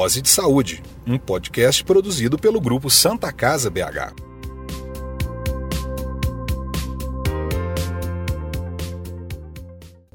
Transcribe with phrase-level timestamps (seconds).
[0.00, 4.14] Dose de Saúde, um podcast produzido pelo grupo Santa Casa BH.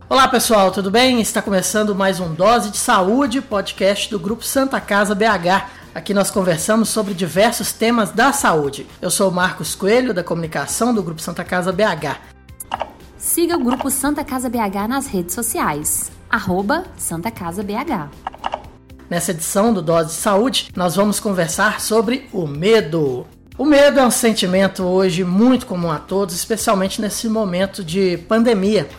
[0.09, 1.21] Olá pessoal, tudo bem?
[1.21, 5.70] Está começando mais um Dose de Saúde, podcast do grupo Santa Casa BH.
[5.93, 8.88] Aqui nós conversamos sobre diversos temas da saúde.
[8.99, 12.17] Eu sou Marcos Coelho, da comunicação do Grupo Santa Casa BH.
[13.20, 18.35] Siga o Grupo Santa Casa BH nas redes sociais, arroba Santa Casa BH.
[19.15, 23.25] Nessa edição do Dose de Saúde, nós vamos conversar sobre o medo.
[23.57, 28.89] O medo é um sentimento hoje muito comum a todos, especialmente nesse momento de pandemia.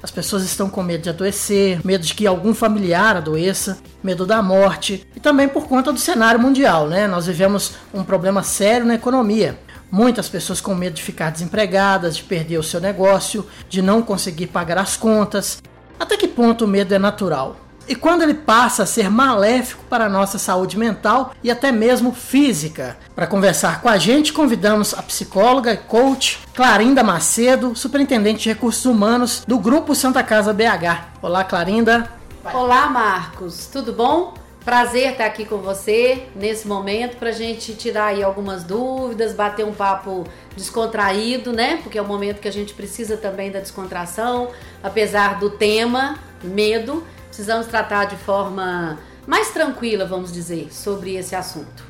[0.00, 4.40] As pessoas estão com medo de adoecer, medo de que algum familiar adoeça, medo da
[4.40, 7.08] morte e também por conta do cenário mundial, né?
[7.08, 9.58] Nós vivemos um problema sério na economia.
[9.90, 14.46] Muitas pessoas com medo de ficar desempregadas, de perder o seu negócio, de não conseguir
[14.46, 15.60] pagar as contas.
[15.98, 17.63] Até que ponto o medo é natural?
[17.88, 22.12] E quando ele passa a ser maléfico para a nossa saúde mental e até mesmo
[22.12, 22.96] física.
[23.14, 28.84] Para conversar com a gente, convidamos a psicóloga e coach Clarinda Macedo, superintendente de recursos
[28.84, 31.20] humanos do Grupo Santa Casa BH.
[31.22, 32.10] Olá, Clarinda.
[32.52, 33.66] Olá, Marcos.
[33.66, 34.34] Tudo bom?
[34.64, 39.62] Prazer estar aqui com você nesse momento para a gente tirar aí algumas dúvidas, bater
[39.62, 40.24] um papo
[40.56, 41.80] descontraído, né?
[41.82, 44.48] Porque é o momento que a gente precisa também da descontração,
[44.82, 48.96] apesar do tema medo precisamos tratar de forma
[49.26, 51.82] mais tranquila, vamos dizer, sobre esse assunto.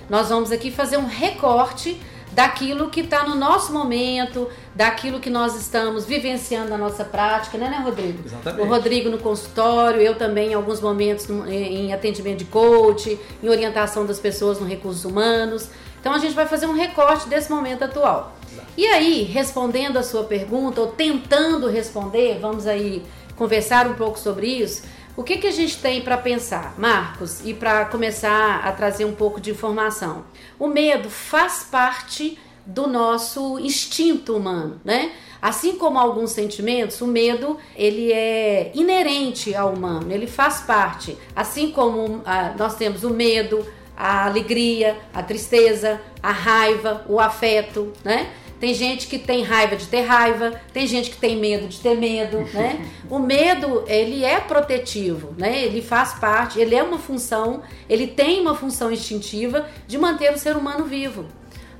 [0.08, 2.00] Nós vamos aqui fazer um recorte
[2.32, 7.68] daquilo que está no nosso momento, daquilo que nós estamos vivenciando na nossa prática, né,
[7.68, 8.22] né, Rodrigo?
[8.24, 8.62] Exatamente.
[8.62, 14.06] O Rodrigo no consultório, eu também em alguns momentos em atendimento de coach, em orientação
[14.06, 15.68] das pessoas no recursos humanos.
[16.00, 18.36] Então a gente vai fazer um recorte desse momento atual.
[18.76, 23.02] E aí, respondendo a sua pergunta, ou tentando responder, vamos aí
[23.36, 24.82] conversar um pouco sobre isso.
[25.20, 29.14] O que, que a gente tem para pensar, Marcos, e para começar a trazer um
[29.14, 30.24] pouco de informação?
[30.58, 35.12] O medo faz parte do nosso instinto humano, né?
[35.42, 41.18] Assim como alguns sentimentos, o medo ele é inerente ao humano, ele faz parte.
[41.36, 43.62] Assim como ah, nós temos o medo,
[43.94, 48.32] a alegria, a tristeza, a raiva, o afeto, né?
[48.60, 51.96] Tem gente que tem raiva de ter raiva, tem gente que tem medo de ter
[51.96, 52.86] medo, né?
[53.08, 55.64] O medo, ele é protetivo, né?
[55.64, 60.38] Ele faz parte, ele é uma função, ele tem uma função instintiva de manter o
[60.38, 61.24] ser humano vivo.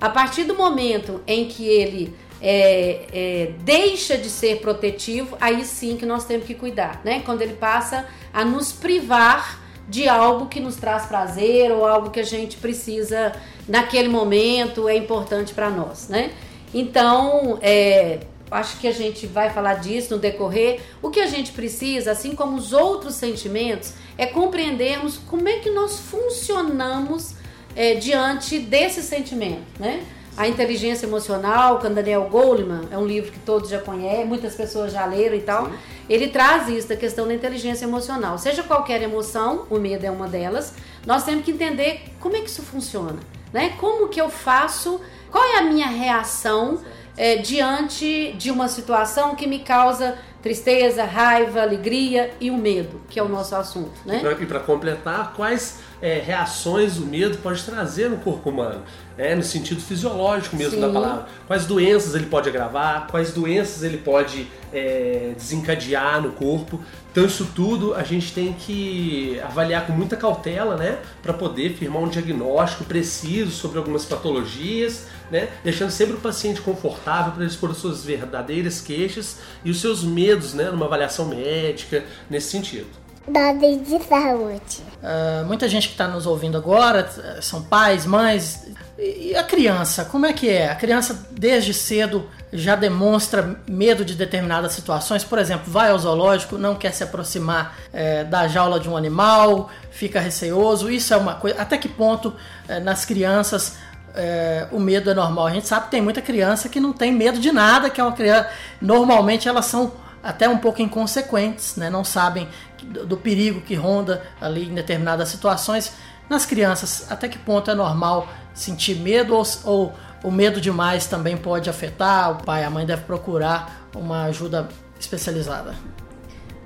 [0.01, 5.99] A partir do momento em que ele é, é, deixa de ser protetivo, aí sim
[5.99, 7.21] que nós temos que cuidar, né?
[7.25, 12.21] Quando ele passa a nos privar de algo que nos traz prazer ou algo que
[12.21, 13.33] a gente precisa
[13.69, 16.31] naquele momento é importante para nós, né?
[16.73, 18.21] Então, é,
[18.51, 20.81] acho que a gente vai falar disso no decorrer.
[21.03, 25.71] O que a gente precisa, assim como os outros sentimentos, é compreendermos como é que
[25.71, 27.35] nós funcionamos
[27.77, 30.05] é, diante desse sentimento, né?
[30.37, 34.93] A inteligência emocional, com Daniel Goleman, é um livro que todos já conhecem, muitas pessoas
[34.93, 35.67] já leram e tal.
[35.67, 35.73] Sim.
[36.09, 38.39] Ele traz isso da questão da inteligência emocional.
[38.39, 40.73] Seja qualquer emoção, o medo é uma delas,
[41.07, 43.19] nós temos que entender como é que isso funciona,
[43.53, 43.75] né?
[43.79, 46.80] Como que eu faço qual é a minha reação
[47.16, 53.18] é, diante de uma situação que me causa tristeza, raiva, alegria e o medo, que
[53.18, 54.22] é o nosso assunto, né?
[54.41, 58.82] E para completar, quais é, reações o medo pode trazer no corpo humano?
[59.18, 60.80] É, no sentido fisiológico mesmo Sim.
[60.80, 61.27] da palavra.
[61.47, 66.80] Quais doenças ele pode agravar, quais doenças ele pode é, desencadear no corpo.
[67.12, 71.00] Então isso tudo a gente tem que avaliar com muita cautela, né?
[71.22, 75.48] Para poder firmar um diagnóstico preciso sobre algumas patologias né?
[75.62, 80.71] Deixando sempre o paciente confortável para expor suas verdadeiras queixas e os seus medos, né?
[80.71, 83.00] Numa avaliação médica, nesse sentido.
[83.28, 84.82] Dose de saúde.
[85.03, 87.09] Uh, muita gente que está nos ouvindo agora
[87.41, 88.66] são pais, mães,
[88.98, 90.71] E a criança, como é que é?
[90.71, 96.59] A criança desde cedo já demonstra medo de determinadas situações, por exemplo, vai ao zoológico,
[96.59, 100.91] não quer se aproximar é, da jaula de um animal, fica receoso.
[100.91, 101.60] Isso é uma coisa.
[101.60, 102.34] Até que ponto
[102.68, 103.77] é, nas crianças
[104.15, 105.47] é, o medo é normal?
[105.47, 108.04] A gente sabe que tem muita criança que não tem medo de nada, que é
[108.04, 108.51] uma criança.
[108.80, 109.92] Normalmente elas são
[110.22, 111.89] até um pouco inconsequentes, né?
[111.89, 112.48] não sabem
[112.83, 115.92] do, do perigo que ronda ali em determinadas situações.
[116.28, 121.36] Nas crianças, até que ponto é normal sentir medo ou, ou o medo demais também
[121.36, 122.30] pode afetar?
[122.33, 124.68] O pai, a mãe deve procurar uma ajuda
[124.98, 125.74] especializada.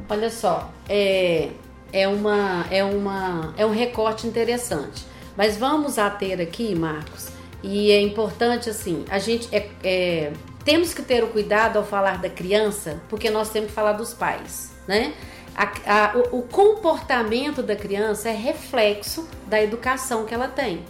[0.09, 1.51] Olha só, é,
[1.93, 5.07] é, uma, é, uma, é um recorte interessante.
[5.37, 7.29] Mas vamos ater aqui, Marcos,
[7.67, 10.33] e é importante assim, a gente é, é,
[10.67, 14.13] temos que ter o cuidado ao falar da criança, porque nós temos que falar dos
[14.13, 15.15] pais, né?
[15.57, 20.81] A, a, o, o, comportamento da criança é reflexo da educação que ela tem.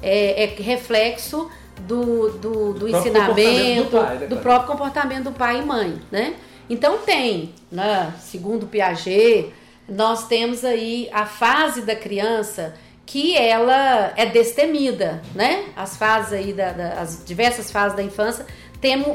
[0.00, 1.50] É, é, reflexo
[1.80, 6.00] do, do, do, do ensinamento, do, pai, né, do, próprio comportamento do pai e mãe,
[6.10, 6.36] né?
[6.70, 9.52] Então tem, né, segundo Piaget,
[9.86, 12.74] nós temos aí a fase da criança
[13.06, 15.66] que ela é destemida, né?
[15.76, 18.46] As fases aí, da, da as diversas fases da infância,
[18.80, 19.08] temos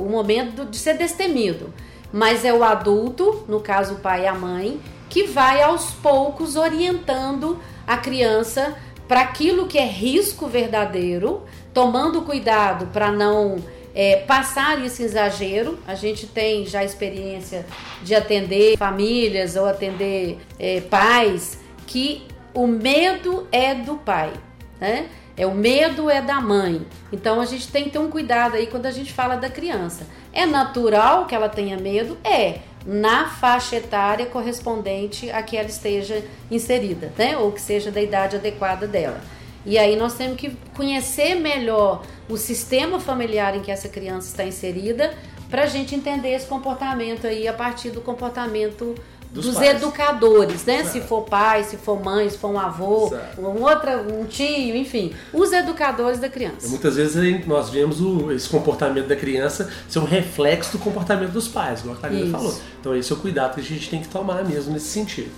[0.00, 1.72] o momento de ser destemido
[2.12, 6.56] mas é o adulto, no caso o pai e a mãe, que vai aos poucos
[6.56, 8.74] orientando a criança
[9.06, 13.56] para aquilo que é risco verdadeiro, tomando cuidado para não
[13.94, 15.78] é, passar esse exagero.
[15.86, 17.66] A gente tem já experiência
[18.02, 22.26] de atender famílias ou atender é, pais que
[22.56, 24.32] o medo é do pai,
[24.80, 25.10] né?
[25.36, 26.86] É o medo é da mãe.
[27.12, 30.06] Então a gente tem que ter um cuidado aí quando a gente fala da criança.
[30.32, 32.16] É natural que ela tenha medo?
[32.24, 32.60] É.
[32.86, 37.36] Na faixa etária correspondente a que ela esteja inserida, né?
[37.36, 39.20] Ou que seja da idade adequada dela.
[39.66, 44.44] E aí nós temos que conhecer melhor o sistema familiar em que essa criança está
[44.44, 45.12] inserida
[45.50, 48.94] para a gente entender esse comportamento aí a partir do comportamento
[49.30, 50.84] dos, dos educadores, né?
[50.84, 55.14] Se for pai, se for mãe, se for um avô, um outro, um tio, enfim,
[55.32, 56.66] os educadores da criança.
[56.66, 61.32] E muitas vezes nós vemos o, esse comportamento da criança ser um reflexo do comportamento
[61.32, 62.56] dos pais, igual a Karina falou.
[62.80, 65.30] Então esse é o cuidado que a gente tem que tomar mesmo nesse sentido.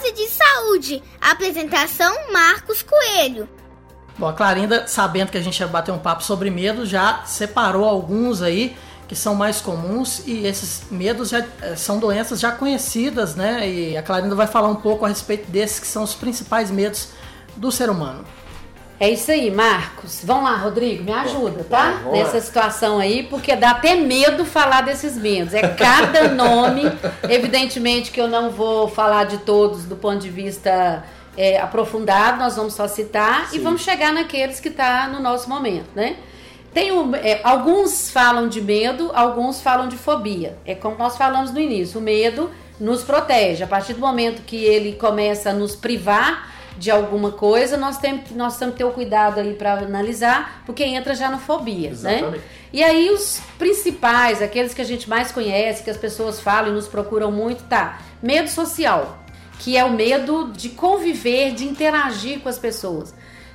[0.00, 1.02] Dose de saúde.
[1.20, 3.48] Apresentação Marcos Coelho.
[4.18, 7.84] Bom, a Clarinda, sabendo que a gente ia bater um papo sobre medo, já separou
[7.84, 8.76] alguns aí
[9.10, 13.68] que são mais comuns e esses medos já, eh, são doenças já conhecidas, né?
[13.68, 17.08] E a Clarinda vai falar um pouco a respeito desses que são os principais medos
[17.56, 18.24] do ser humano.
[19.00, 20.20] É isso aí, Marcos.
[20.22, 22.02] Vamos lá, Rodrigo, me ajuda, tá?
[22.12, 25.54] Nessa situação aí, porque dá até medo falar desses medos.
[25.54, 26.82] É cada nome.
[27.28, 31.02] Evidentemente que eu não vou falar de todos do ponto de vista
[31.36, 33.56] é, aprofundado, nós vamos só citar Sim.
[33.56, 36.14] e vamos chegar naqueles que está no nosso momento, né?
[36.72, 40.56] Tem um, é, alguns falam de medo, alguns falam de fobia.
[40.64, 43.64] É como nós falamos no início, o medo nos protege.
[43.64, 48.30] A partir do momento que ele começa a nos privar de alguma coisa, nós temos,
[48.30, 52.18] nós temos que ter o cuidado aí para analisar, porque entra já na fobia, né?
[52.18, 52.38] Exatamente.
[52.38, 52.42] né?
[52.72, 56.74] E aí os principais, aqueles que a gente mais conhece, que as pessoas falam e
[56.74, 58.00] nos procuram muito, tá?
[58.22, 59.18] Medo social,
[59.58, 63.12] que é o medo de conviver, de interagir com as pessoas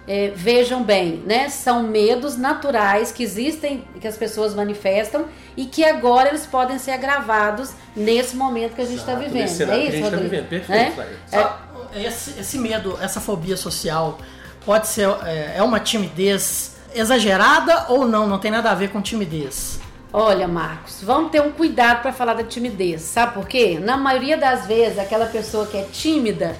[0.08, 1.50] é, vejam bem, né?
[1.50, 5.26] São medos naturais que existem, que as pessoas manifestam
[5.58, 9.42] e que agora eles podem ser agravados nesse momento que a gente está vivendo.
[9.42, 10.98] Nesse é isso, que a gente está vivendo, perfeito.
[10.98, 11.10] Né?
[11.32, 14.20] É, esse, esse, medo, essa fobia social,
[14.66, 18.28] pode ser é, é uma timidez exagerada ou não?
[18.28, 19.80] Não tem nada a ver com timidez.
[20.18, 23.02] Olha, Marcos, vamos ter um cuidado para falar da timidez.
[23.02, 23.78] Sabe por quê?
[23.82, 26.56] Na maioria das vezes, aquela pessoa que é tímida,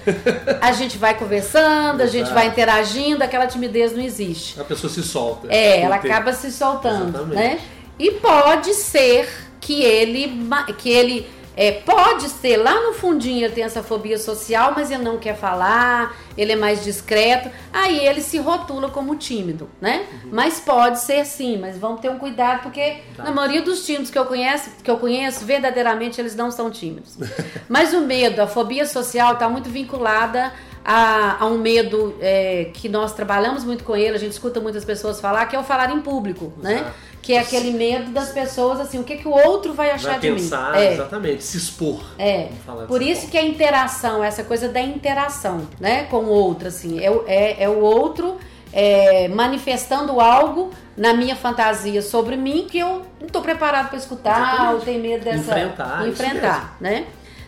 [0.60, 4.60] a gente vai conversando, a gente vai interagindo, aquela timidez não existe.
[4.60, 5.48] A pessoa se solta.
[5.50, 7.36] É, ela acaba se soltando, Exatamente.
[7.36, 7.60] né?
[7.98, 9.30] E pode ser
[9.62, 10.46] que ele
[10.78, 15.04] que ele é, pode ser, lá no fundinho ele tem essa fobia social, mas ele
[15.04, 20.06] não quer falar, ele é mais discreto, aí ele se rotula como tímido, né?
[20.12, 20.30] Uhum.
[20.34, 23.24] Mas pode ser sim, mas vamos ter um cuidado, porque tá.
[23.24, 27.18] na maioria dos tímidos que eu conheço, que eu conheço, verdadeiramente eles não são tímidos.
[27.70, 30.52] mas o medo, a fobia social está muito vinculada
[30.84, 34.84] a, a um medo é, que nós trabalhamos muito com ele, a gente escuta muitas
[34.84, 36.74] pessoas falar, que é o falar em público, né?
[36.74, 36.86] Exato.
[36.86, 36.94] né?
[37.26, 40.20] Que é aquele medo das pessoas, assim, o que, que o outro vai achar vai
[40.20, 40.78] de pensar, mim.
[40.78, 40.94] É.
[40.94, 42.04] Exatamente, se expor.
[42.20, 42.50] É.
[42.88, 43.32] Por isso forma.
[43.32, 47.70] que a interação, essa coisa da interação, né, com o outro, assim, é, é, é
[47.70, 48.38] o outro
[48.72, 54.38] é, manifestando algo na minha fantasia sobre mim que eu não estou preparado para escutar,
[54.38, 54.74] Exatamente.
[54.76, 57.06] ou tenho medo dessa enfrentar, enfrentar, né?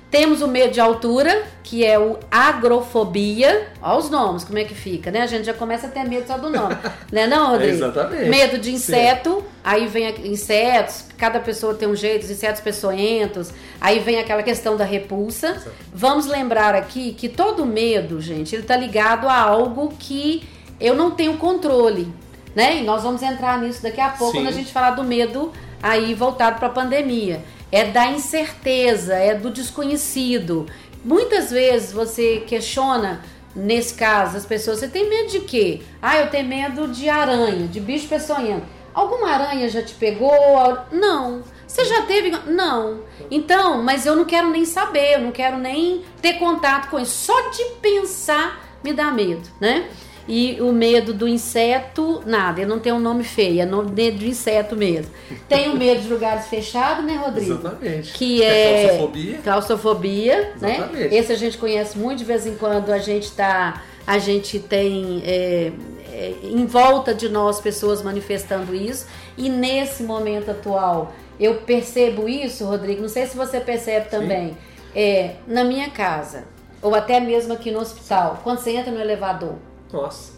[0.10, 3.68] Temos o medo de altura, que é o agrofobia.
[3.82, 5.22] Olha os nomes, como é que fica, né?
[5.22, 6.78] A gente já começa a ter medo só do nome.
[7.12, 7.74] né não, Rodrigo?
[7.74, 8.30] Exatamente.
[8.30, 14.00] Medo de inseto, aí vem insetos, cada pessoa tem um jeito, os insetos peçonhentos, aí
[14.00, 15.62] vem aquela questão da repulsa.
[15.94, 20.48] Vamos lembrar aqui que todo medo, gente, ele tá ligado a algo que
[20.80, 22.08] eu não tenho controle,
[22.56, 22.78] né?
[22.78, 24.40] E nós vamos entrar nisso daqui a pouco Sim.
[24.40, 25.52] quando a gente falar do medo
[25.84, 27.42] aí voltado para a pandemia.
[27.72, 30.68] É da incerteza, é do desconhecido.
[31.04, 33.22] Muitas vezes você questiona,
[33.56, 35.82] nesse caso, as pessoas, você tem medo de quê?
[36.02, 38.66] Ah, eu tenho medo de aranha, de bicho peçonhento.
[38.94, 40.32] Alguma aranha já te pegou?
[40.92, 41.44] Não.
[41.68, 42.32] Você já teve?
[42.48, 43.02] Não.
[43.30, 47.26] Então, mas eu não quero nem saber, eu não quero nem ter contato com isso.
[47.26, 49.90] Só de pensar me dá medo, né?
[50.28, 54.18] E o medo do inseto, nada, ele não tem um nome feio, é nome medo
[54.18, 55.12] de inseto mesmo.
[55.48, 57.54] Tem o medo de lugares fechados, né, Rodrigo?
[57.54, 58.12] Exatamente.
[58.14, 59.38] Que É é claustrofobia.
[59.44, 60.76] claustrofobia, né?
[60.78, 61.16] Exatamente.
[61.16, 65.22] Esse a gente conhece muito, de vez em quando a gente tá, a gente tem
[65.26, 65.72] é,
[66.12, 69.08] é, em volta de nós pessoas manifestando isso.
[69.38, 73.02] E nesse momento atual, eu percebo isso, Rodrigo.
[73.02, 74.58] Não sei se você percebe também.
[74.96, 76.46] É, na minha casa
[76.82, 79.56] ou até mesmo aqui no hospital, quando você entra no elevador,
[79.92, 80.32] Nossa.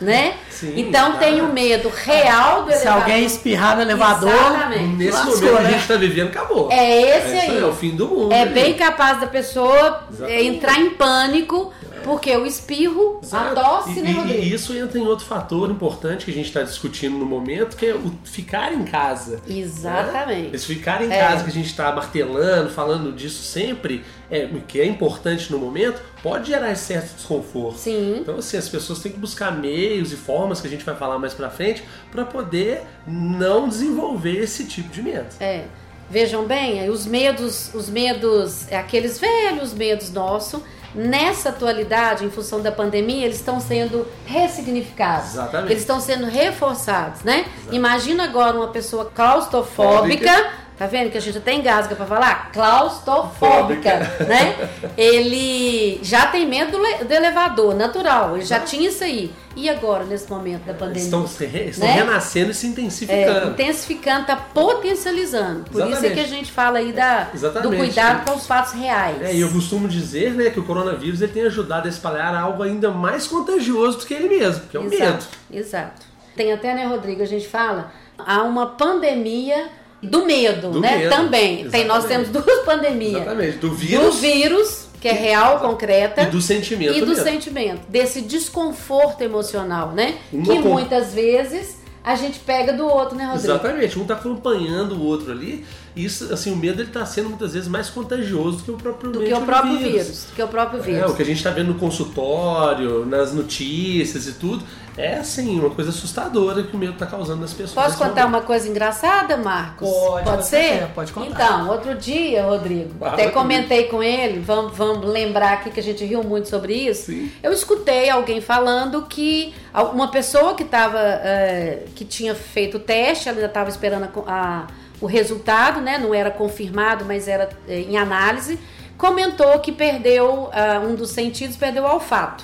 [0.00, 0.34] né?
[0.50, 1.18] Sim, então tá.
[1.18, 3.02] tem o medo real do Se elevador.
[3.02, 4.96] alguém espirrar no elevador, Exatamente.
[4.96, 5.68] Nesse Lascou, momento que né?
[5.68, 6.68] a gente tá vivendo, acabou.
[6.70, 7.58] É esse isso aí.
[7.58, 8.32] É o fim do mundo.
[8.32, 8.50] É ali.
[8.52, 10.40] bem capaz da pessoa Exatamente.
[10.40, 11.72] é, entrar em pânico,
[12.06, 13.54] porque o espirro, a Exato.
[13.54, 14.42] tosse, e, né, Rodrigo?
[14.42, 17.86] e isso entra em outro fator importante que a gente está discutindo no momento, que
[17.86, 19.40] é o ficar em casa.
[19.46, 20.54] Exatamente.
[20.54, 21.18] Esse ficar em É.
[21.18, 26.00] casa que a gente está martelando, falando disso sempre, é, que é importante no momento,
[26.22, 27.78] pode gerar certo desconforto.
[27.78, 28.18] Sim.
[28.20, 31.18] Então, assim, as pessoas têm que buscar meios e formas que a gente vai falar
[31.18, 35.26] mais pra frente para poder não desenvolver esse tipo de medo.
[35.40, 35.64] É.
[36.08, 40.62] Vejam bem, os medos, os medos, é, aqueles velhos medos nossos,
[40.96, 45.34] nessa atualidade, em função da pandemia, eles estão sendo ressignificados.
[45.34, 45.72] Exatamente.
[45.72, 47.44] Eles estão sendo reforçados, né?
[47.70, 50.32] Imagina agora uma pessoa claustrofóbica,
[50.78, 52.50] tá vendo que a gente até engasga pra falar?
[52.52, 54.68] Claustrofóbica, né?
[54.96, 59.32] Ele já tem medo do, le- do elevador, natural, ele já tinha isso aí.
[59.54, 61.02] E agora, nesse momento da pandemia?
[61.02, 61.94] Estão, se re- estão Né?
[61.94, 63.50] renascendo e se É, intensificando.
[63.52, 65.64] intensificando, tá potencializando.
[65.70, 66.14] Por isso é Exatamente.
[66.14, 67.76] que a gente fala aí da, do Exatamente.
[67.76, 69.22] cuidado com os fatos reais.
[69.22, 72.62] É, e eu costumo dizer né, que o coronavírus ele tem ajudado a espalhar algo
[72.62, 74.94] ainda mais contagioso do que ele mesmo, que é o medo.
[75.02, 76.06] Exato, exato.
[76.36, 79.68] Tem até, né, Rodrigo, a gente fala, há uma pandemia
[80.06, 80.96] do medo, Do né?
[80.98, 81.68] medo, Também.
[81.68, 83.22] Tem, nós temos duas pandemias.
[83.22, 83.58] Exatamente.
[83.58, 86.22] Do Do vírus vírus, que é real, concreta.
[86.22, 87.22] e do sentimento e do mesmo.
[87.24, 90.16] sentimento, desse desconforto emocional, né?
[90.32, 93.46] Uma que com- muitas vezes a gente pega do outro, né, Rodrigo?
[93.52, 95.64] Exatamente, um tá acompanhando o outro ali.
[95.96, 98.76] E isso, assim, o medo ele tá sendo muitas vezes mais contagioso do que o
[98.76, 100.26] próprio Do que o próprio vírus.
[100.30, 101.10] Do que o próprio É, vírus.
[101.10, 104.62] o que a gente tá vendo no consultório, nas notícias e tudo,
[104.96, 107.84] é assim, uma coisa assustadora que o medo tá causando nas pessoas.
[107.86, 108.28] Posso contar momento.
[108.28, 109.88] uma coisa engraçada, Marcos?
[109.88, 110.86] Pode, com ser?
[110.94, 111.30] pode contar.
[111.30, 113.38] Então, outro dia, Rodrigo, Fala até comigo.
[113.40, 117.06] comentei com ele, vamos, vamos lembrar aqui que a gente riu muito sobre isso.
[117.12, 117.30] Sim.
[117.42, 119.52] Eu escutei alguém falando que
[119.92, 124.32] uma pessoa que tava, eh, que tinha feito o teste, ela ainda estava esperando a
[124.32, 124.66] a-
[124.98, 125.98] o resultado, né?
[125.98, 128.58] Não era confirmado, mas era eh, em análise.
[128.96, 132.42] Comentou que perdeu ah, um dos sentidos, perdeu o olfato.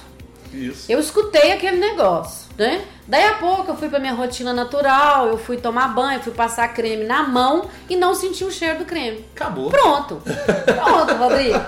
[0.53, 0.85] Isso.
[0.93, 2.85] Eu escutei aquele negócio, né?
[3.07, 6.69] Daí a pouco eu fui pra minha rotina natural, eu fui tomar banho, fui passar
[6.69, 9.25] creme na mão e não senti o cheiro do creme.
[9.35, 9.71] Acabou.
[9.71, 10.23] Pronto.
[10.25, 11.59] Pronto, Rodrigo.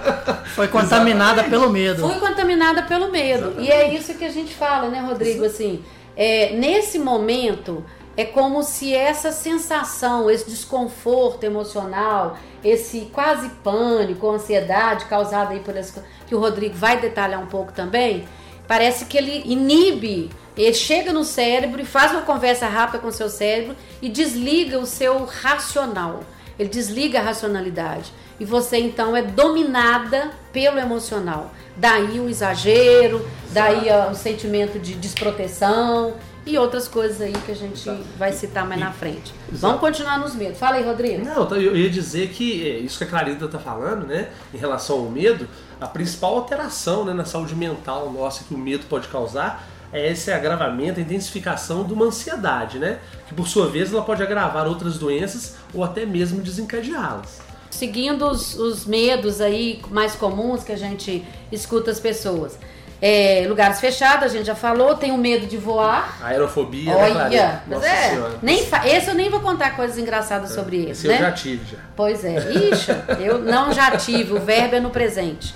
[0.54, 2.06] foi contaminada pelo medo.
[2.06, 3.54] Fui contaminada pelo medo.
[3.58, 5.44] E é isso que a gente fala, né, Rodrigo?
[5.44, 5.84] Assim,
[6.16, 7.84] é, nesse momento,
[8.16, 15.76] é como se essa sensação, esse desconforto emocional, esse quase pânico, ansiedade causada aí por
[15.76, 18.24] esse que o Rodrigo vai detalhar um pouco também,
[18.66, 20.30] parece que ele inibe,
[20.62, 24.78] ele chega no cérebro e faz uma conversa rápida com o seu cérebro e desliga
[24.78, 26.22] o seu racional.
[26.58, 28.12] Ele desliga a racionalidade.
[28.38, 31.52] E você então é dominada pelo emocional.
[31.76, 36.14] Daí o exagero, daí ó, o sentimento de desproteção
[36.46, 39.32] e outras coisas aí que a gente vai citar mais na frente.
[39.50, 40.58] Vamos continuar nos medos.
[40.58, 41.24] Fala aí, Rodrigo.
[41.24, 44.98] Não, eu ia dizer que é, isso que a Clarita tá falando, né, em relação
[44.98, 45.48] ao medo,
[45.80, 50.30] a principal alteração né, na saúde mental nossa que o medo pode causar é esse
[50.32, 52.98] agravamento, a intensificação de uma ansiedade, né?
[53.28, 57.40] Que por sua vez ela pode agravar outras doenças ou até mesmo desencadeá-las.
[57.70, 62.58] Seguindo os, os medos aí mais comuns que a gente escuta as pessoas.
[63.00, 66.18] É, lugares fechados, a gente já falou, tem o medo de voar.
[66.22, 67.62] Aerofobia, né, Olha, Clarinha?
[67.66, 68.38] mas Nossa é, Senhora.
[68.42, 71.16] nem esse eu nem vou contar coisas engraçadas sobre ele, Esse né?
[71.16, 71.78] eu já tive, já.
[71.94, 75.54] Pois é, ixi, eu não já tive, o verbo é no presente.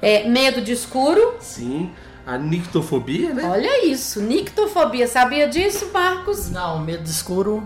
[0.00, 1.92] É, medo de escuro, Sim.
[2.26, 3.44] A nictofobia, né?
[3.48, 6.50] olha isso, nictofobia, sabia disso, Marcos?
[6.50, 7.62] Não, medo de escuro,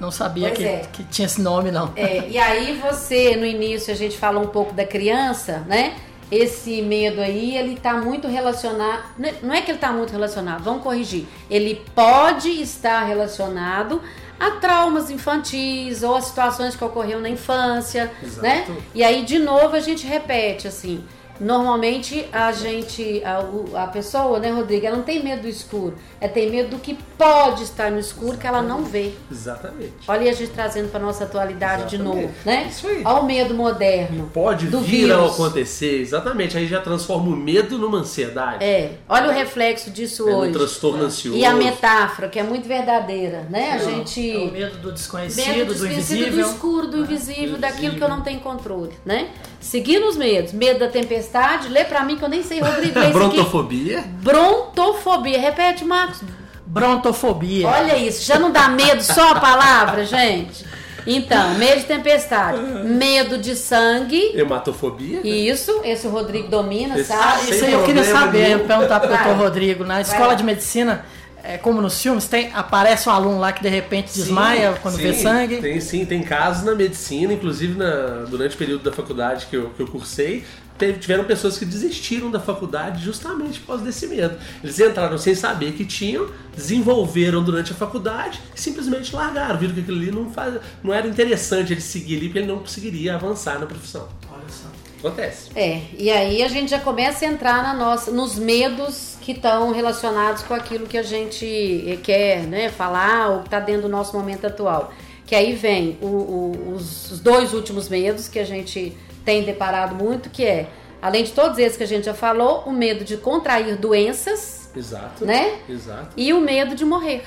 [0.00, 0.82] não sabia que, é.
[0.90, 1.92] que tinha esse nome, não.
[1.94, 5.96] É, e aí você, no início, a gente falou um pouco da criança, né?
[6.32, 9.02] Esse medo aí, ele tá muito relacionado.
[9.18, 11.26] não é- Não é que ele tá muito relacionado, vamos corrigir.
[11.50, 14.00] Ele pode estar relacionado
[14.38, 18.42] a traumas infantis ou a situações que ocorreram na infância, Exato.
[18.42, 18.66] né?
[18.94, 21.04] E aí, de novo, a gente repete assim.
[21.40, 26.30] Normalmente a gente, a, a pessoa, né, Rodrigo, ela não tem medo do escuro, ela
[26.30, 29.12] tem medo do que pode estar no escuro que ela não vê.
[29.30, 29.94] Exatamente.
[30.06, 32.22] Olha aí a gente trazendo para nossa atualidade de Exatamente.
[32.26, 32.66] novo, né?
[32.70, 33.02] Isso aí.
[33.04, 34.30] Olha o medo moderno.
[34.32, 35.32] Pode do vir a vírus.
[35.34, 36.56] acontecer, exatamente.
[36.58, 38.62] Aí já transforma o medo numa ansiedade.
[38.62, 40.52] É, olha o reflexo disso É, hoje.
[40.52, 41.38] no transtorno ansioso.
[41.38, 43.72] E a metáfora, que é muito verdadeira, né?
[43.72, 44.50] A É o gente.
[44.52, 46.44] medo do desconhecido, Medo do desconhecido, invisível.
[46.44, 47.98] do escuro, do invisível, do daquilo invisível.
[47.98, 49.28] que eu não tenho controle, né?
[49.60, 50.52] Seguindo os medos.
[50.52, 52.98] Medo da tempestade, lê pra mim que eu nem sei, Rodrigo.
[53.12, 54.02] Brontofobia.
[54.22, 55.38] Brontofobia.
[55.38, 56.20] Repete, Marcos.
[56.66, 57.66] Brontofobia.
[57.68, 60.64] Olha isso, já não dá medo só a palavra, gente?
[61.06, 64.32] Então, medo de tempestade, medo de sangue.
[64.38, 65.20] Hematofobia.
[65.24, 67.50] Isso, esse o Rodrigo domina, Esse- sabe?
[67.50, 69.82] isso aí eu queria saber, eu perguntar pro doutor Rodrigo.
[69.84, 71.04] Na escola de medicina,
[71.50, 75.12] é, como nos filmes, tem, aparece um aluno lá que de repente desmaia quando vê
[75.12, 75.56] sim, sangue.
[75.60, 79.70] Tem sim, tem casos na medicina, inclusive na, durante o período da faculdade que eu,
[79.70, 80.44] que eu cursei,
[80.78, 84.36] teve- tiveram pessoas que desistiram da faculdade justamente por causa desse medo.
[84.62, 89.80] Eles entraram sem saber que tinham, desenvolveram durante a faculdade e simplesmente largaram, viram que
[89.80, 90.54] aquilo ali não, faz,
[90.84, 94.08] não era interessante ele seguir ali, porque ele não conseguiria avançar na profissão.
[94.30, 94.68] Olha só.
[95.00, 95.50] Acontece.
[95.56, 99.72] É, e aí a gente já começa a entrar na nossa, nos medos que estão
[99.72, 104.16] relacionados com aquilo que a gente quer né, falar ou que está dentro do nosso
[104.16, 104.92] momento atual.
[105.26, 109.94] Que aí vem o- o- os, os dois últimos medos que a gente tem deparado
[109.94, 110.68] muito, que é,
[111.00, 115.24] além de todos esses que a gente já falou, o medo de contrair doenças Exato.
[115.24, 115.58] Né?
[115.68, 116.08] Exato.
[116.16, 117.22] e o medo de morrer.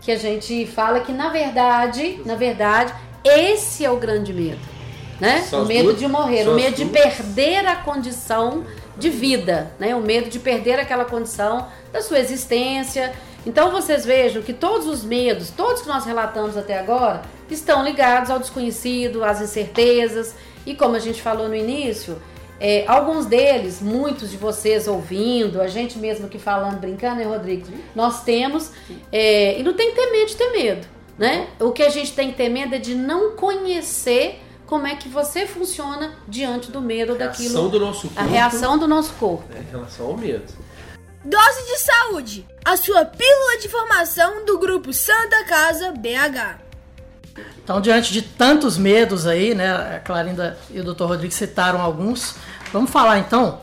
[0.00, 2.92] Que a gente fala que na verdade, na verdade,
[3.24, 4.58] esse é o grande medo,
[5.24, 5.42] né?
[5.52, 8.64] O medo de morrer, o medo de perder a condição
[8.98, 9.96] de vida, né?
[9.96, 13.14] O medo de perder aquela condição da sua existência.
[13.46, 18.30] Então vocês vejam que todos os medos, todos que nós relatamos até agora, estão ligados
[18.30, 20.34] ao desconhecido, às incertezas.
[20.66, 22.20] E como a gente falou no início,
[22.60, 27.66] é, alguns deles, muitos de vocês ouvindo, a gente mesmo aqui falando, brincando, né, Rodrigo?
[27.94, 28.70] Nós temos,
[29.10, 30.86] é, e não tem que ter medo de ter medo,
[31.18, 31.48] né?
[31.60, 34.40] O que a gente tem que ter medo é de não conhecer
[34.74, 37.48] como é que você funciona diante do medo A daquilo.
[37.50, 39.44] reação do nosso a corpo reação do nosso corpo.
[39.54, 40.52] é, em relação ao medo.
[41.24, 46.58] Dose de saúde, a sua pílula de formação do grupo Santa Casa BH.
[47.62, 49.96] Então, diante de tantos medos aí, né?
[49.96, 51.04] A Clarinda e o Dr.
[51.04, 52.34] Rodrigo citaram alguns.
[52.72, 53.60] Vamos falar então.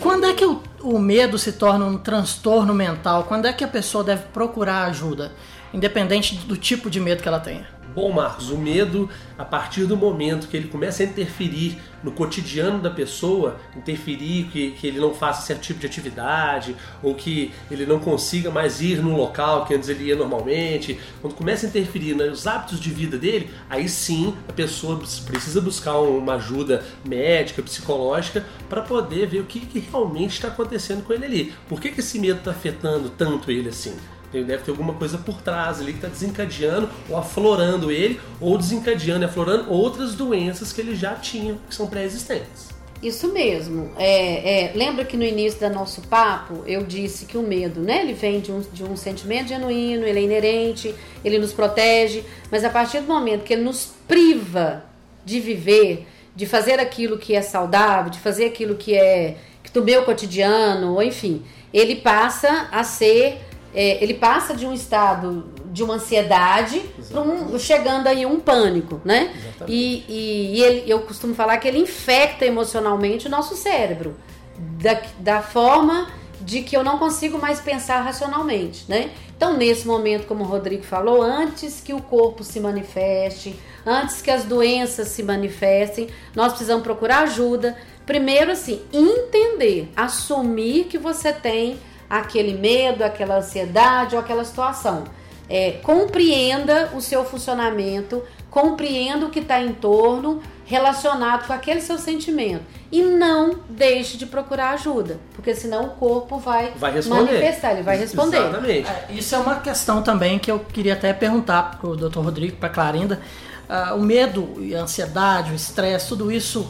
[0.00, 3.24] Quando é que o, o medo se torna um transtorno mental?
[3.24, 5.32] Quando é que a pessoa deve procurar ajuda?
[5.74, 7.74] Independente do tipo de medo que ela tenha.
[7.96, 12.78] Bom, Marcos, o medo, a partir do momento que ele começa a interferir no cotidiano
[12.78, 17.86] da pessoa, interferir que, que ele não faça certo tipo de atividade, ou que ele
[17.86, 22.14] não consiga mais ir no local que antes ele ia normalmente, quando começa a interferir
[22.14, 28.44] nos hábitos de vida dele, aí sim a pessoa precisa buscar uma ajuda médica, psicológica,
[28.68, 31.54] para poder ver o que, que realmente está acontecendo com ele ali.
[31.66, 33.96] Por que, que esse medo está afetando tanto ele assim?
[34.32, 38.58] Ele deve ter alguma coisa por trás ali que está desencadeando ou aflorando ele, ou
[38.58, 42.76] desencadeando e aflorando outras doenças que ele já tinha, que são pré-existentes.
[43.02, 43.90] Isso mesmo.
[43.98, 48.00] É, é, lembra que no início do nosso papo eu disse que o medo, né?
[48.00, 52.64] Ele vem de um, de um sentimento genuíno, ele é inerente, ele nos protege, mas
[52.64, 54.84] a partir do momento que ele nos priva
[55.24, 59.36] de viver, de fazer aquilo que é saudável, de fazer aquilo que é
[59.72, 63.40] do meu cotidiano, ou enfim, ele passa a ser,
[63.76, 69.02] é, ele passa de um estado de uma ansiedade para um, chegando aí um pânico,
[69.04, 69.34] né?
[69.36, 69.70] Exatamente.
[69.70, 74.16] E, e, e ele, eu costumo falar que ele infecta emocionalmente o nosso cérebro
[74.58, 76.08] da, da forma
[76.40, 79.10] de que eu não consigo mais pensar racionalmente, né?
[79.36, 84.30] Então, nesse momento, como o Rodrigo falou, antes que o corpo se manifeste, antes que
[84.30, 87.76] as doenças se manifestem, nós precisamos procurar ajuda.
[88.06, 95.04] Primeiro, assim, entender, assumir que você tem aquele medo, aquela ansiedade ou aquela situação.
[95.48, 101.98] É, compreenda o seu funcionamento, compreenda o que está em torno, relacionado com aquele seu
[101.98, 102.62] sentimento.
[102.90, 107.96] E não deixe de procurar ajuda, porque senão o corpo vai, Vai manifestar, ele vai
[107.96, 108.38] responder.
[108.38, 108.88] Exatamente.
[108.90, 112.18] É, isso é uma questão também que eu queria até perguntar para o Dr.
[112.20, 113.20] Rodrigo, para Clarinda.
[113.68, 116.68] Ah, o medo e a ansiedade, o estresse, tudo isso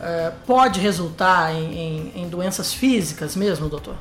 [0.00, 3.94] eh, pode resultar em, em- em doenças físicas mesmo, doutor?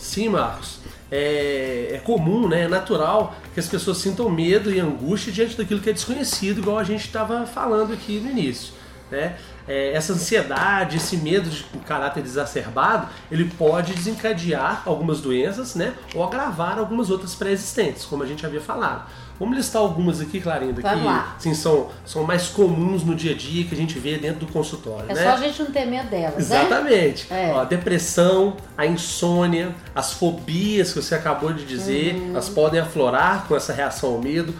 [0.00, 0.78] Sim, Marcos.
[1.12, 2.62] É, é comum, né?
[2.62, 6.78] é natural que as pessoas sintam medo e angústia diante daquilo que é desconhecido, igual
[6.78, 8.72] a gente estava falando aqui no início.
[9.10, 9.36] Né?
[9.68, 15.94] É, essa ansiedade, esse medo de caráter exacerbado, ele pode desencadear algumas doenças né?
[16.14, 19.06] ou agravar algumas outras pré-existentes, como a gente havia falado.
[19.40, 21.34] Vamos listar algumas aqui, Clarinda, Vamos que lá.
[21.38, 24.52] assim, são, são mais comuns no dia a dia que a gente vê dentro do
[24.52, 25.06] consultório.
[25.08, 25.22] É né?
[25.24, 26.40] só a gente não ter medo delas, né?
[26.62, 27.26] Exatamente.
[27.32, 27.50] É.
[27.54, 32.30] Ó, a depressão, a insônia, as fobias que você acabou de dizer, Uhum.
[32.32, 34.54] elas podem aflorar com essa reação ao medo.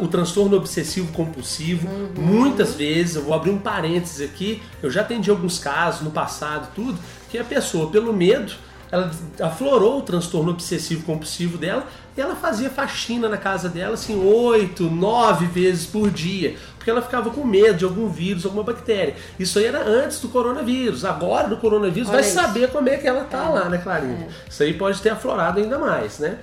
[0.00, 2.10] O transtorno obsessivo compulsivo, Uhum.
[2.16, 6.68] muitas vezes, eu vou abrir um parênteses aqui, eu já atendi alguns casos no passado,
[6.74, 6.98] tudo,
[7.30, 8.52] que a pessoa, pelo medo,
[8.90, 9.10] ela
[9.40, 11.86] aflorou o transtorno obsessivo compulsivo dela
[12.20, 17.30] ela fazia faxina na casa dela assim oito, nove vezes por dia, porque ela ficava
[17.30, 19.14] com medo de algum vírus, alguma bactéria.
[19.38, 21.04] Isso aí era antes do coronavírus.
[21.04, 22.40] Agora do coronavírus Olha vai isso.
[22.40, 24.28] saber como é que ela tá lá, né, Clarinha?
[24.48, 26.38] Isso aí pode ter aflorado ainda mais, né?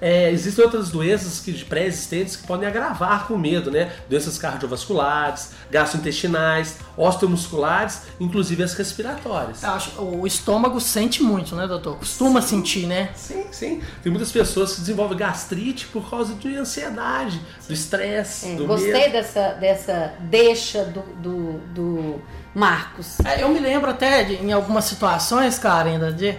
[0.00, 3.90] É, existem outras doenças que, pré-existentes que podem agravar com o medo, né?
[4.08, 9.62] Doenças cardiovasculares, gastrointestinais, osteomusculares, inclusive as respiratórias.
[9.62, 11.96] Eu acho, o estômago sente muito, né, doutor?
[11.96, 13.10] Costuma sentir, né?
[13.14, 13.82] Sim, sim.
[14.02, 18.92] Tem muitas pessoas que desenvolvem gastrite por causa de ansiedade, do estresse, É, do gostei
[18.92, 19.12] medo.
[19.12, 22.22] dessa, dessa deixa do, do, do
[22.54, 23.18] Marcos.
[23.24, 26.36] É, eu me lembro até de, em algumas situações, cara, ainda de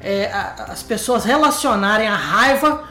[0.00, 2.84] é, a- as pessoas relacionarem a raiva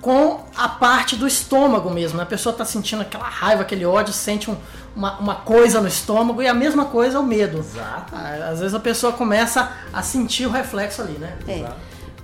[0.00, 2.16] com a parte do estômago mesmo.
[2.16, 2.22] né?
[2.22, 4.56] A pessoa tá sentindo aquela raiva, aquele ódio, sente um-
[4.96, 7.58] uma, uma coisa no estômago e a mesma coisa é o medo.
[7.58, 8.12] Exato.
[8.14, 11.36] Ah, Às vezes a pessoa começa a sentir o reflexo ali, né?
[11.46, 11.64] É.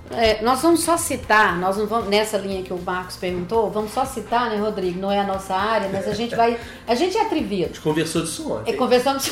[0.09, 3.91] É, nós vamos só citar, nós não vamos, nessa linha que o Marcos perguntou, vamos
[3.91, 4.99] só citar, né, Rodrigo?
[5.01, 6.57] Não é a nossa área, mas a gente vai.
[6.87, 7.65] A gente é atrevido.
[7.65, 8.71] A gente conversou disso ontem.
[8.71, 9.29] É, conversamos.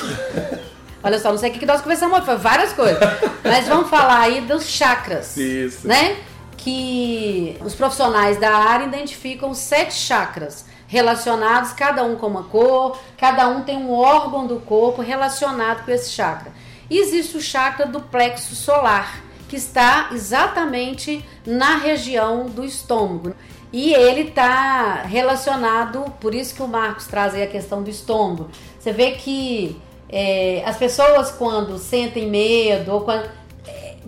[1.01, 2.97] Olha só, não sei o que que nós conversamos foi várias coisas.
[3.43, 5.37] Mas vamos falar aí dos chakras.
[5.37, 5.87] Isso.
[5.87, 6.17] Né?
[6.65, 13.47] Que os profissionais da área identificam sete chakras relacionados, cada um com uma cor, cada
[13.47, 16.51] um tem um órgão do corpo relacionado com esse chakra.
[16.89, 23.35] E existe o chakra do plexo solar, que está exatamente na região do estômago.
[23.71, 28.49] E ele está relacionado, por isso que o Marcos traz aí a questão do estômago.
[28.79, 33.29] Você vê que é, as pessoas quando sentem medo ou quando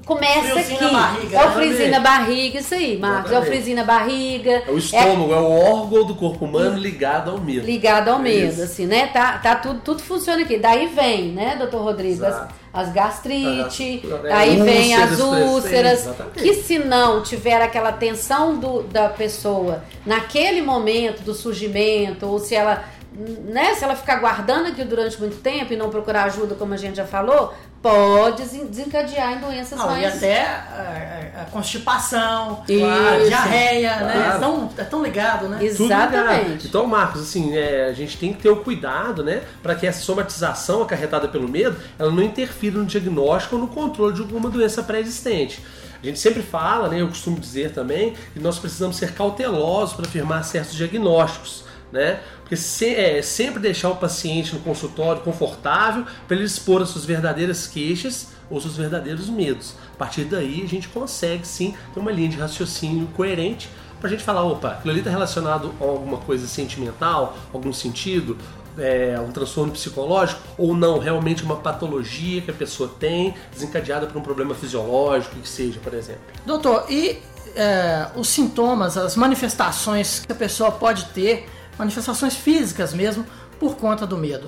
[0.05, 1.55] começa Friozinho aqui, na barriga, é o né?
[1.55, 5.37] friozinho na barriga, isso aí, Marcos, é o friozinho na barriga, É o estômago, é,
[5.39, 7.65] o órgão do corpo humano ligado ao medo.
[7.65, 8.63] ligado ao medo, Isso.
[8.63, 9.07] assim, né?
[9.07, 10.57] Tá, tá tudo, tudo funciona aqui.
[10.57, 16.53] Daí vem, né, doutor Rodrigo, as, as gastrite, As- aí é, vem as úlceras, que
[16.53, 22.83] se não tiver aquela tensão do, da pessoa naquele momento do surgimento, ou se ela,
[23.13, 26.77] né, se ela ficar guardando aquilo durante muito tempo e não procurar ajuda, como a
[26.77, 30.17] gente já falou, pode desen- desencadear em doenças Não, e mais...
[30.17, 32.85] até a, a- a constipação, Isso.
[32.85, 34.13] a diarreia, né?
[34.13, 34.35] Claro.
[34.35, 35.57] É tão, é tão ligado, né?
[35.59, 35.81] Ligado.
[36.13, 36.67] Exatamente.
[36.67, 40.01] Então, Marcos, assim, é, a gente tem que ter o cuidado, né, para que essa
[40.01, 44.83] somatização acarretada pelo medo, ela não interfira no diagnóstico ou no controle de alguma doença
[44.83, 45.63] pré-existente.
[46.01, 50.05] A gente sempre fala, né, eu costumo dizer também, que nós precisamos ser cautelosos para
[50.05, 52.19] afirmar certos diagnósticos, né?
[52.47, 57.03] Porque se- é, sempre deixar o paciente no consultório confortável para ele expor as suas
[57.03, 59.73] verdadeiras queixas ou seus verdadeiros medos.
[59.93, 64.23] A partir daí a gente consegue sim ter uma linha de raciocínio coerente pra gente
[64.23, 68.37] falar, opa, aquilo ali tá relacionado a alguma coisa sentimental, algum sentido,
[68.77, 74.17] é, um transtorno psicológico, ou não, realmente uma patologia que a pessoa tem, desencadeada por
[74.17, 76.21] um problema fisiológico, que seja, por exemplo.
[76.45, 77.19] Doutor, e
[77.55, 83.25] é, os sintomas, as manifestações que a pessoa pode ter, manifestações físicas mesmo,
[83.59, 84.47] por conta do medo?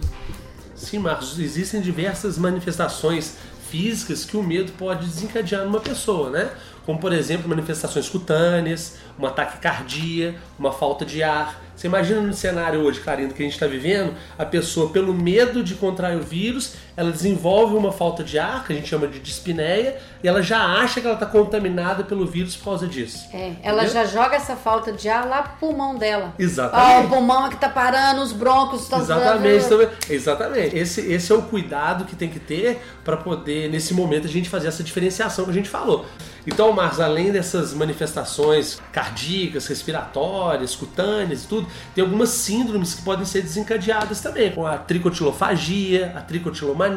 [0.75, 3.35] Sim, Marcos, existem diversas manifestações
[3.69, 6.49] físicas que o medo pode desencadear numa pessoa, né?
[6.85, 11.61] Como, por exemplo, manifestações cutâneas, uma taquicardia, uma falta de ar.
[11.75, 15.63] Você imagina no cenário hoje, Clarindo, que a gente está vivendo, a pessoa, pelo medo
[15.63, 19.19] de contrair o vírus, ela desenvolve uma falta de ar, que a gente chama de
[19.21, 23.25] dispneia, e ela já acha que ela está contaminada pelo vírus por causa disso.
[23.31, 24.03] É, ela Entendeu?
[24.03, 26.33] já joga essa falta de ar lá pro pulmão dela.
[26.37, 26.91] Exatamente.
[26.91, 30.75] Ah, o pulmão é que tá parando, os broncos estão Exatamente, também- exatamente.
[30.77, 34.49] Esse, esse é o cuidado que tem que ter para poder, nesse momento, a gente
[34.49, 36.05] fazer essa diferenciação que a gente falou.
[36.45, 43.23] Então, Marcos, além dessas manifestações cardíacas, respiratórias, cutâneas e tudo, tem algumas síndromes que podem
[43.25, 46.88] ser desencadeadas também, com a tricotilofagia, a tricotilomania.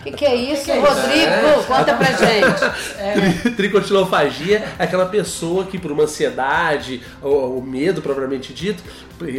[0.00, 1.58] O que, que, é isso, que é Rodrigo?
[1.58, 1.66] Isso?
[1.66, 2.64] Conta pra gente.
[2.98, 3.50] É.
[3.50, 8.82] Tricotilofagia é aquela pessoa que, por uma ansiedade, ou, ou medo propriamente dito,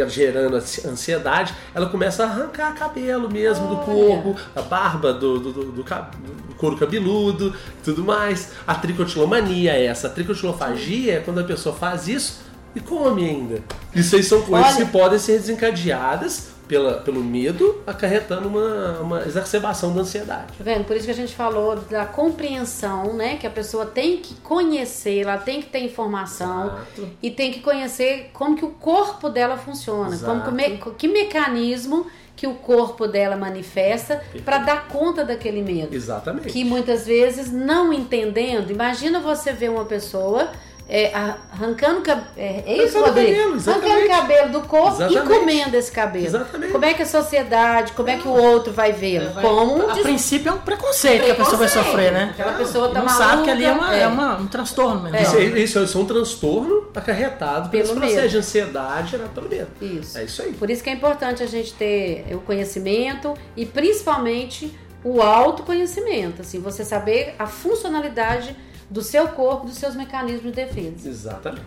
[0.08, 3.76] gerando ansiedade, ela começa a arrancar cabelo mesmo Olha.
[3.76, 8.52] do corpo, a barba do, do, do, do, do couro cabeludo, tudo mais.
[8.66, 10.08] A tricotilomania é essa.
[10.08, 12.42] A tricotilofagia é quando a pessoa faz isso
[12.76, 13.62] e come ainda.
[13.94, 14.86] Isso aí são coisas Olha.
[14.86, 20.54] que podem ser desencadeadas pela, pelo medo, acarretando uma, uma exacerbação da ansiedade.
[20.58, 20.86] Tá vendo?
[20.86, 23.38] Por isso que a gente falou da compreensão, né?
[23.38, 27.10] Que a pessoa tem que conhecer, ela tem que ter informação Exato.
[27.22, 30.42] e tem que conhecer como que o corpo dela funciona, Exato.
[30.42, 35.94] como que, que mecanismo que o corpo dela manifesta para dar conta daquele medo.
[35.96, 36.50] Exatamente.
[36.50, 40.52] Que muitas vezes não entendendo, imagina você ver uma pessoa
[40.90, 42.02] é, arrancando
[42.38, 43.02] é, é isso?
[43.04, 45.34] Cabelo, arrancando cabelo do corpo exatamente.
[45.34, 46.26] e comendo esse cabelo.
[46.26, 46.72] Exatamente.
[46.72, 49.32] Como é que a sociedade, como é que o outro vai vê-lo?
[49.42, 50.04] Como a des...
[50.04, 52.30] princípio é um preconceito, preconceito, que a pessoa vai sofrer, né?
[52.32, 54.02] Aquela pessoa tá não maluca, sabe que ali é, uma, é.
[54.02, 55.18] é uma, um transtorno mesmo.
[55.18, 59.68] Isso, é, isso, isso é um transtorno acarretado pelo processo de ansiedade gerado pelo medo.
[59.82, 60.18] Isso.
[60.18, 60.54] É isso aí.
[60.54, 64.74] Por isso que é importante a gente ter o conhecimento e principalmente
[65.04, 68.56] o autoconhecimento, assim, você saber a funcionalidade
[68.90, 71.08] do seu corpo, dos seus mecanismos de defesa.
[71.08, 71.66] Exatamente.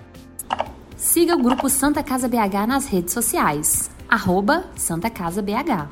[0.96, 3.90] Siga o grupo Santa Casa BH nas redes sociais.
[4.08, 5.88] Arroba Santa Casa BH.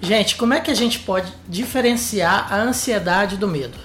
[0.00, 3.76] Gente, como é que a gente pode diferenciar a ansiedade do medo?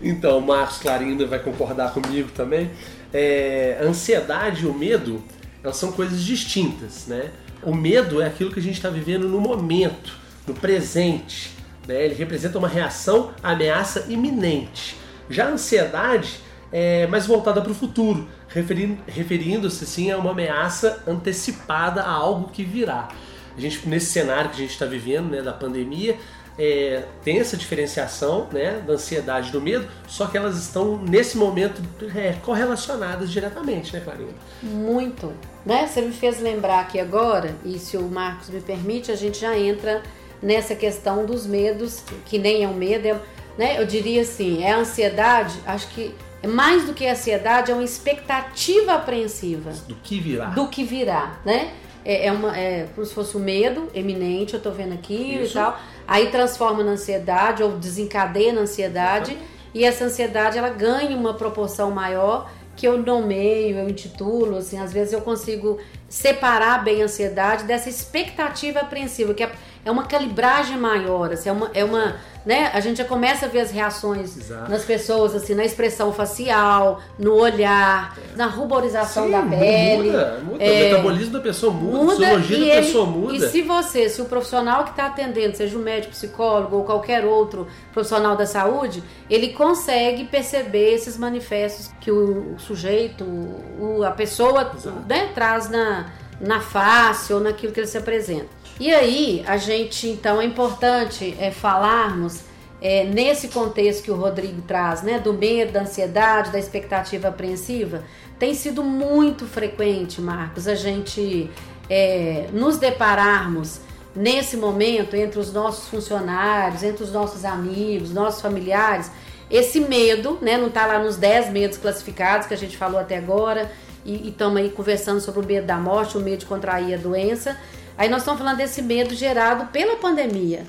[0.00, 2.70] Então, o Marcos Clarinda vai concordar comigo também.
[3.12, 5.22] É, a ansiedade e o medo,
[5.62, 7.30] elas são coisas distintas, né?
[7.62, 11.50] O medo é aquilo que a gente está vivendo no momento, no presente.
[11.86, 12.04] Né?
[12.06, 14.96] Ele representa uma reação à ameaça iminente.
[15.32, 16.40] Já a ansiedade
[16.70, 22.62] é mais voltada para o futuro, referindo-se sim a uma ameaça antecipada a algo que
[22.62, 23.08] virá.
[23.56, 26.16] A gente, nesse cenário que a gente está vivendo, né, da pandemia,
[26.58, 31.36] é, tem essa diferenciação né, da ansiedade e do medo, só que elas estão, nesse
[31.36, 31.82] momento,
[32.14, 34.34] é, correlacionadas diretamente, né, Clarinha?
[34.62, 35.32] Muito.
[35.64, 35.86] Né?
[35.86, 39.58] Você me fez lembrar aqui agora, e se o Marcos me permite, a gente já
[39.58, 40.02] entra
[40.42, 43.20] nessa questão dos medos, que nem é um medo, é
[43.56, 43.80] né?
[43.80, 47.74] Eu diria assim, é a ansiedade, acho que é mais do que a ansiedade, é
[47.74, 49.70] uma expectativa apreensiva.
[49.86, 50.46] Do que virá.
[50.46, 51.72] Do que virá, né?
[52.04, 55.52] É, é, uma, é como se fosse um medo eminente, eu tô vendo aqui Isso.
[55.52, 55.78] e tal.
[56.06, 59.38] Aí transforma na ansiedade ou desencadeia na ansiedade.
[59.72, 64.92] E essa ansiedade, ela ganha uma proporção maior que eu nomeio, eu intitulo, assim, às
[64.92, 69.52] vezes eu consigo separar bem a ansiedade dessa expectativa apreensiva, que é,
[69.84, 72.70] é uma calibragem maior, assim, é uma, é uma né?
[72.74, 74.70] A gente já começa a ver as reações Exato.
[74.70, 78.36] nas pessoas, assim, na expressão facial, no olhar, é.
[78.36, 80.10] na ruborização Sim, da pele.
[80.10, 80.64] Muda, muda.
[80.64, 83.36] É, o metabolismo da pessoa muda, muda a fisiologia da ele, pessoa muda.
[83.36, 87.24] E se você, se o profissional que está atendendo, seja um médico, psicólogo ou qualquer
[87.24, 94.72] outro profissional da saúde, ele consegue perceber esses manifestos que o, sujeito, o, a pessoa
[95.08, 98.61] né, traz na, na face ou naquilo que ele se apresenta.
[98.82, 102.40] E aí, a gente, então, é importante é, falarmos
[102.80, 108.02] é, nesse contexto que o Rodrigo traz, né, do medo, da ansiedade, da expectativa apreensiva,
[108.40, 111.48] tem sido muito frequente, Marcos, a gente
[111.88, 113.78] é, nos depararmos
[114.16, 119.12] nesse momento entre os nossos funcionários, entre os nossos amigos, nossos familiares,
[119.48, 123.16] esse medo, né, não está lá nos 10 medos classificados que a gente falou até
[123.16, 123.70] agora,
[124.04, 127.56] e estamos aí conversando sobre o medo da morte, o medo de contrair a doença,
[127.96, 130.66] Aí nós estamos falando desse medo gerado pela pandemia.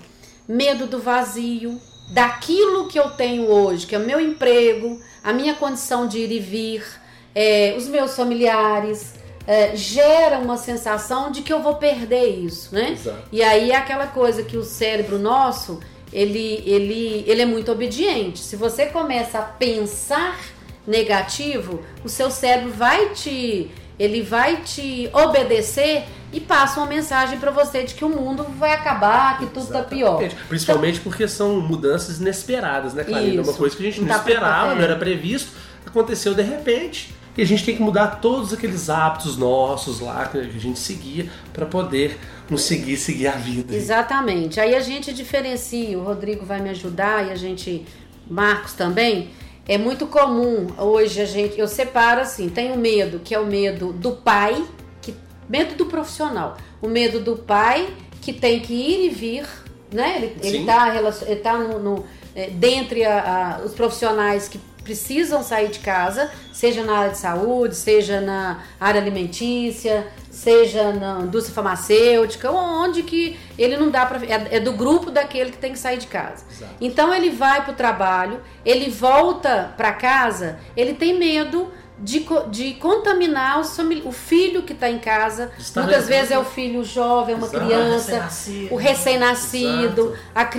[0.48, 1.80] Medo do vazio,
[2.12, 6.32] daquilo que eu tenho hoje, que é o meu emprego, a minha condição de ir
[6.32, 6.86] e vir,
[7.34, 9.16] é, os meus familiares.
[9.46, 12.92] É, gera uma sensação de que eu vou perder isso, né?
[12.92, 13.28] Exato.
[13.30, 15.82] E aí é aquela coisa que o cérebro nosso,
[16.14, 18.40] ele, ele, ele é muito obediente.
[18.40, 20.40] Se você começa a pensar
[20.88, 23.70] negativo, o seu cérebro vai te
[24.04, 28.74] ele vai te obedecer e passa uma mensagem para você de que o mundo vai
[28.74, 29.84] acabar, que tudo Exatamente.
[29.84, 30.30] tá pior.
[30.50, 33.42] Principalmente então, porque são mudanças inesperadas, né, Clarina?
[33.42, 33.52] Isso.
[33.52, 35.52] Uma coisa que a gente não, não tá esperava, não era previsto,
[35.86, 37.14] aconteceu de repente.
[37.36, 41.28] E a gente tem que mudar todos aqueles hábitos nossos lá que a gente seguia
[41.52, 43.76] para poder nos seguir, seguir a vida.
[43.76, 44.60] Exatamente.
[44.60, 47.86] Aí a gente diferencia, o Rodrigo vai me ajudar e a gente,
[48.30, 49.32] Marcos também,
[49.68, 53.46] é muito comum hoje a gente, eu separo assim, tem o medo, que é o
[53.46, 54.64] medo do pai,
[55.02, 55.16] que
[55.48, 57.88] medo do profissional, o medo do pai
[58.22, 59.48] que tem que ir e vir,
[59.92, 60.16] né?
[60.18, 60.96] Ele, ele tá,
[61.26, 66.32] ele tá no, no é, dentre a, a, os profissionais que precisam sair de casa,
[66.52, 73.40] seja na área de saúde, seja na área alimentícia, seja na indústria farmacêutica, onde que
[73.58, 76.44] ele não dá para é, é, do grupo daquele que tem que sair de casa.
[76.52, 76.74] Exato.
[76.82, 82.74] Então ele vai para o trabalho, ele volta para casa, ele tem medo de, de
[82.76, 85.52] contaminar o, o filho que está em casa.
[85.58, 87.66] Está Muitas vezes é o filho jovem, uma Exato.
[87.66, 88.30] criança,
[88.72, 90.50] o recém-nascido, a,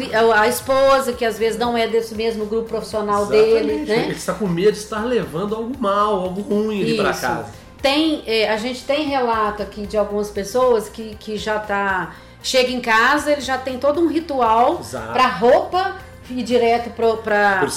[0.41, 3.53] a, esposa, que às vezes não é desse mesmo grupo profissional Exatamente.
[3.53, 3.85] dele.
[3.85, 4.05] Né?
[4.05, 7.47] Ele está com medo de estar levando algo mal, algo ruim ali para casa.
[7.83, 12.15] Tem, é, a gente tem relato aqui de algumas pessoas que, que já tá.
[12.43, 14.83] Chega em casa, ele já tem todo um ritual
[15.15, 15.97] para roupa
[16.31, 17.71] ir direto para o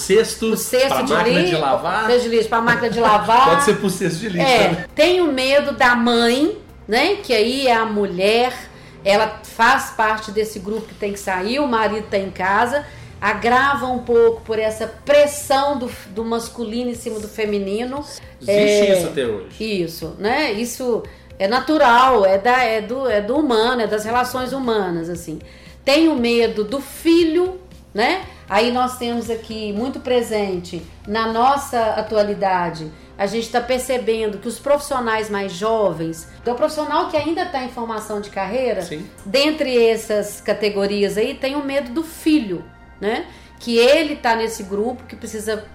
[0.58, 2.08] cesto, de máquina de lavar.
[2.50, 3.50] para máquina de lavar.
[3.50, 4.48] Pode ser pro cesto de lixo.
[4.48, 4.86] É, também.
[4.96, 6.58] tenho medo da mãe,
[6.88, 7.16] né?
[7.16, 8.54] Que aí é a mulher,
[9.04, 12.86] ela faz parte desse grupo que tem que sair, o marido está em casa,
[13.20, 18.06] agrava um pouco por essa pressão do, do masculino em cima do feminino.
[18.42, 19.82] Existe é, isso até hoje.
[19.84, 20.52] Isso, né?
[20.54, 21.04] Isso
[21.40, 25.40] é natural, é, da, é, do, é do humano, é das relações humanas, assim.
[25.86, 27.60] Tenho medo do filho,
[27.94, 28.26] né?
[28.50, 32.92] Aí nós temos aqui muito presente na nossa atualidade.
[33.18, 37.70] A gente está percebendo que os profissionais mais jovens, do profissional que ainda está em
[37.70, 39.10] formação de carreira, Sim.
[39.26, 42.64] dentre essas categorias aí, tem o medo do filho,
[43.02, 43.26] né?
[43.60, 45.66] Que ele está nesse grupo que precisa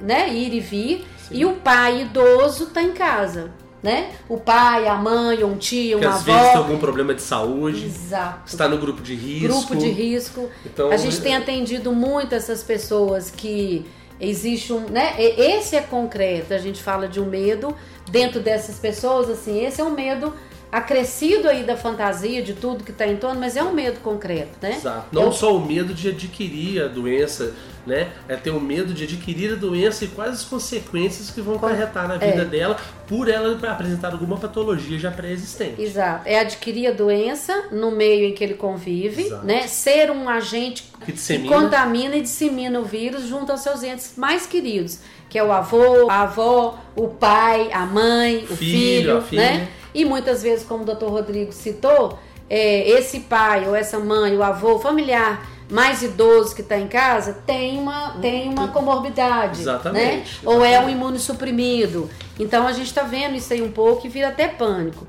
[0.00, 1.34] né, ir e vir, Sim.
[1.36, 3.50] e o pai idoso está em casa
[3.82, 4.12] né?
[4.28, 6.32] O pai, a mãe, um tio, que uma às avó.
[6.32, 7.86] vezes tem algum problema de saúde.
[7.86, 8.42] Exato.
[8.46, 9.48] Está no grupo de risco.
[9.48, 10.48] Grupo de risco.
[10.66, 13.86] Então, a gente tem atendido muito essas pessoas que
[14.20, 15.14] existe um, né?
[15.18, 16.52] Esse é concreto.
[16.52, 17.74] A gente fala de um medo
[18.10, 20.34] dentro dessas pessoas, assim, esse é um medo
[20.70, 24.56] acrescido aí da fantasia, de tudo que está em torno, mas é um medo concreto,
[24.62, 24.76] né?
[24.76, 25.06] Exato.
[25.12, 25.32] Não Eu...
[25.32, 27.54] só o medo de adquirir a doença,
[27.84, 28.08] né?
[28.28, 32.06] É ter o medo de adquirir a doença e quais as consequências que vão acarretar
[32.06, 32.44] na vida é.
[32.44, 32.76] dela
[33.08, 35.80] por ela apresentar alguma patologia já pré-existente.
[35.82, 36.22] Exato.
[36.28, 39.44] É adquirir a doença no meio em que ele convive, Exato.
[39.44, 39.66] né?
[39.66, 41.48] Ser um agente que, dissemina.
[41.48, 45.50] que contamina e dissemina o vírus junto aos seus entes mais queridos, que é o
[45.50, 49.68] avô, a avó, o pai, a mãe, o filho, filho, né?
[49.94, 54.42] E muitas vezes, como o doutor Rodrigo citou, é, esse pai ou essa mãe, o
[54.42, 59.60] avô, o familiar mais idoso que está em casa tem uma, tem uma comorbidade.
[59.60, 60.12] Exatamente, né?
[60.14, 60.40] exatamente.
[60.44, 62.10] Ou é um imunossuprimido.
[62.38, 65.06] Então a gente está vendo isso aí um pouco e vira até pânico.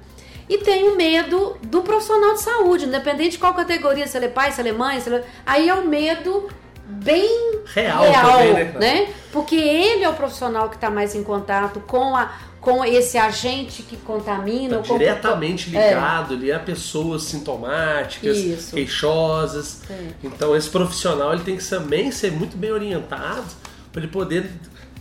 [0.48, 4.30] E tem o medo do profissional de saúde, independente de qual categoria, se ele é
[4.30, 5.24] pai, se ele é mãe, se ele é...
[5.46, 6.50] aí é o medo
[6.86, 8.74] bem real, real também, né?
[8.78, 9.14] né?
[9.32, 13.82] Porque ele é o profissional que está mais em contato com a com esse agente
[13.82, 14.78] que contamina.
[14.78, 16.38] Tá diretamente ligado, é.
[16.38, 18.76] ele é pessoas sintomáticas, Isso.
[18.76, 19.82] queixosas.
[19.90, 20.10] É.
[20.24, 23.48] Então esse profissional ele tem que também ser muito bem orientado
[23.92, 24.50] para ele poder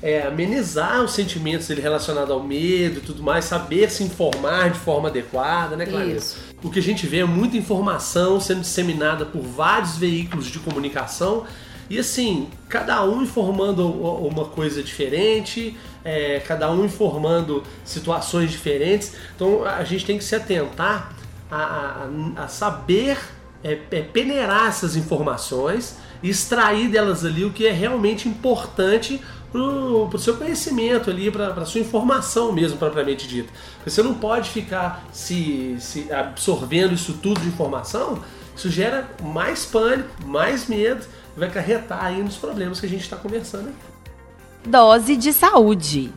[0.02, 4.78] é, amenizar os sentimentos dele relacionados ao medo e tudo mais, saber se informar de
[4.78, 6.38] forma adequada, né, Clarissa?
[6.62, 11.44] O que a gente vê é muita informação sendo disseminada por vários veículos de comunicação
[11.90, 19.14] e assim, cada um informando uma coisa diferente, é, cada um informando situações diferentes.
[19.34, 21.12] Então a gente tem que se atentar
[21.50, 23.18] a, a, a saber
[23.62, 30.18] é, é, peneirar essas informações extrair delas ali o que é realmente importante para o
[30.18, 33.50] seu conhecimento ali, para a sua informação mesmo, propriamente dita.
[33.76, 38.22] Porque você não pode ficar se, se absorvendo isso tudo de informação,
[38.54, 41.04] isso gera mais pânico, mais medo,
[41.36, 44.68] vai acarretar aí nos problemas que a gente está conversando aqui.
[44.68, 46.12] Dose de saúde.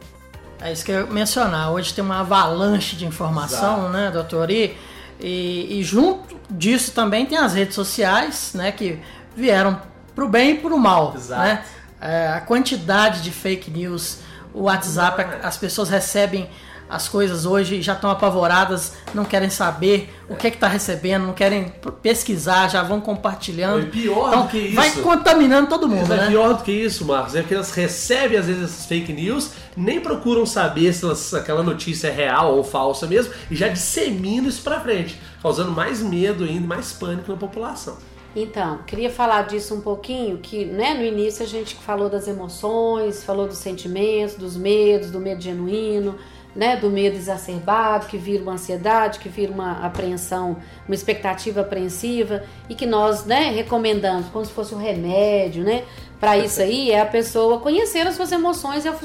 [0.59, 1.71] É isso que eu ia mencionar.
[1.71, 3.93] Hoje tem uma avalanche de informação, Exato.
[3.93, 4.49] né, doutor?
[4.49, 4.77] E,
[5.19, 8.99] e, e, junto disso também tem as redes sociais, né, que
[9.35, 9.81] vieram
[10.15, 11.13] pro bem e pro mal.
[11.15, 11.41] Exato.
[11.41, 11.63] Né?
[11.99, 14.19] É, a quantidade de fake news,
[14.53, 16.49] o WhatsApp, as pessoas recebem
[16.89, 21.25] as coisas hoje já estão apavoradas, não querem saber o que é que está recebendo,
[21.25, 23.83] não querem pesquisar, já vão compartilhando.
[23.83, 24.75] E pior então, do que isso.
[24.75, 26.25] Vai contaminando todo mundo, Isso né?
[26.25, 27.35] É pior do que isso, Marcos.
[27.35, 31.63] É que elas recebem às vezes essas fake news, nem procuram saber se elas, aquela
[31.63, 36.43] notícia é real ou falsa mesmo, e já disseminam isso para frente, causando mais medo
[36.43, 37.97] ainda, mais pânico na população.
[38.35, 43.23] Então, queria falar disso um pouquinho, que né, no início a gente falou das emoções,
[43.23, 46.15] falou dos sentimentos, dos medos, do medo genuíno,
[46.55, 52.43] né, do medo exacerbado, que vira uma ansiedade, que vira uma apreensão, uma expectativa apreensiva
[52.69, 55.83] e que nós, né, recomendamos como se fosse um remédio, né,
[56.19, 58.95] para isso aí é a pessoa conhecer as suas emoções e a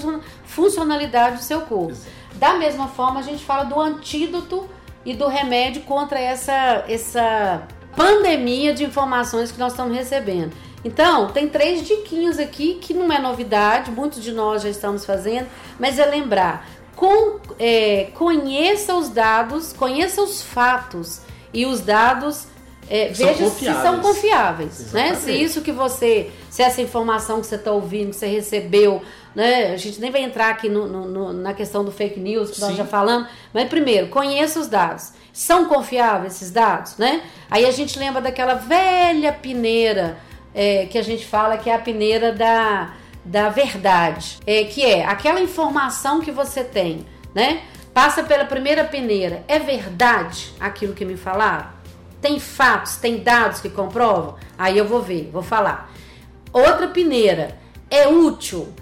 [0.44, 1.96] funcionalidade do seu corpo.
[2.34, 4.68] Da mesma forma, a gente fala do antídoto
[5.04, 10.52] e do remédio contra essa essa pandemia de informações que nós estamos recebendo.
[10.84, 15.48] Então, tem três diquinhos aqui que não é novidade, muitos de nós já estamos fazendo,
[15.78, 16.68] mas é lembrar,
[16.98, 21.20] com, é, conheça os dados, conheça os fatos
[21.54, 22.48] e os dados
[22.90, 25.14] é, veja se são confiáveis, né?
[25.14, 29.00] Se isso que você, se essa informação que você está ouvindo, que você recebeu,
[29.34, 29.72] né?
[29.72, 32.60] A gente nem vai entrar aqui no- no- no- na questão do fake news que
[32.60, 32.76] nós Sim.
[32.78, 35.12] já falamos, mas primeiro, conheça os dados.
[35.32, 37.22] São confiáveis esses dados, né?
[37.50, 40.16] Aí a gente lembra daquela velha peneira
[40.54, 42.94] é, que a gente fala que é a peneira da,
[43.24, 47.62] da verdade, é, que é aquela informação que você tem, né?
[47.92, 49.44] Passa pela primeira peneira.
[49.48, 51.66] É verdade aquilo que me falaram?
[52.20, 54.36] Tem fatos, tem dados que comprovam?
[54.56, 55.90] Aí eu vou ver, vou falar.
[56.52, 57.58] Outra peneira.
[57.90, 58.72] É útil?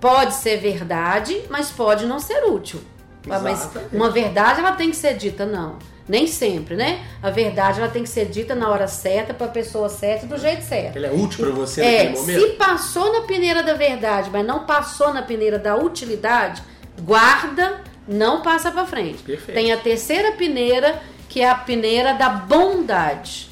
[0.00, 2.80] Pode ser verdade, mas pode não ser útil.
[3.28, 3.96] Ah, Mas Exatamente.
[3.96, 5.76] uma verdade ela tem que ser dita, não.
[6.10, 7.04] Nem sempre, né?
[7.22, 10.36] A verdade ela tem que ser dita na hora certa, para a pessoa certa, do
[10.36, 10.96] jeito certo.
[10.96, 12.40] Ele é útil pra você É, naquele momento?
[12.40, 16.62] se passou na peneira da verdade, mas não passou na peneira da utilidade,
[17.02, 19.22] guarda, não passa pra frente.
[19.22, 19.54] Perfeito.
[19.56, 23.48] Tem a terceira peneira, que é a peneira da bondade.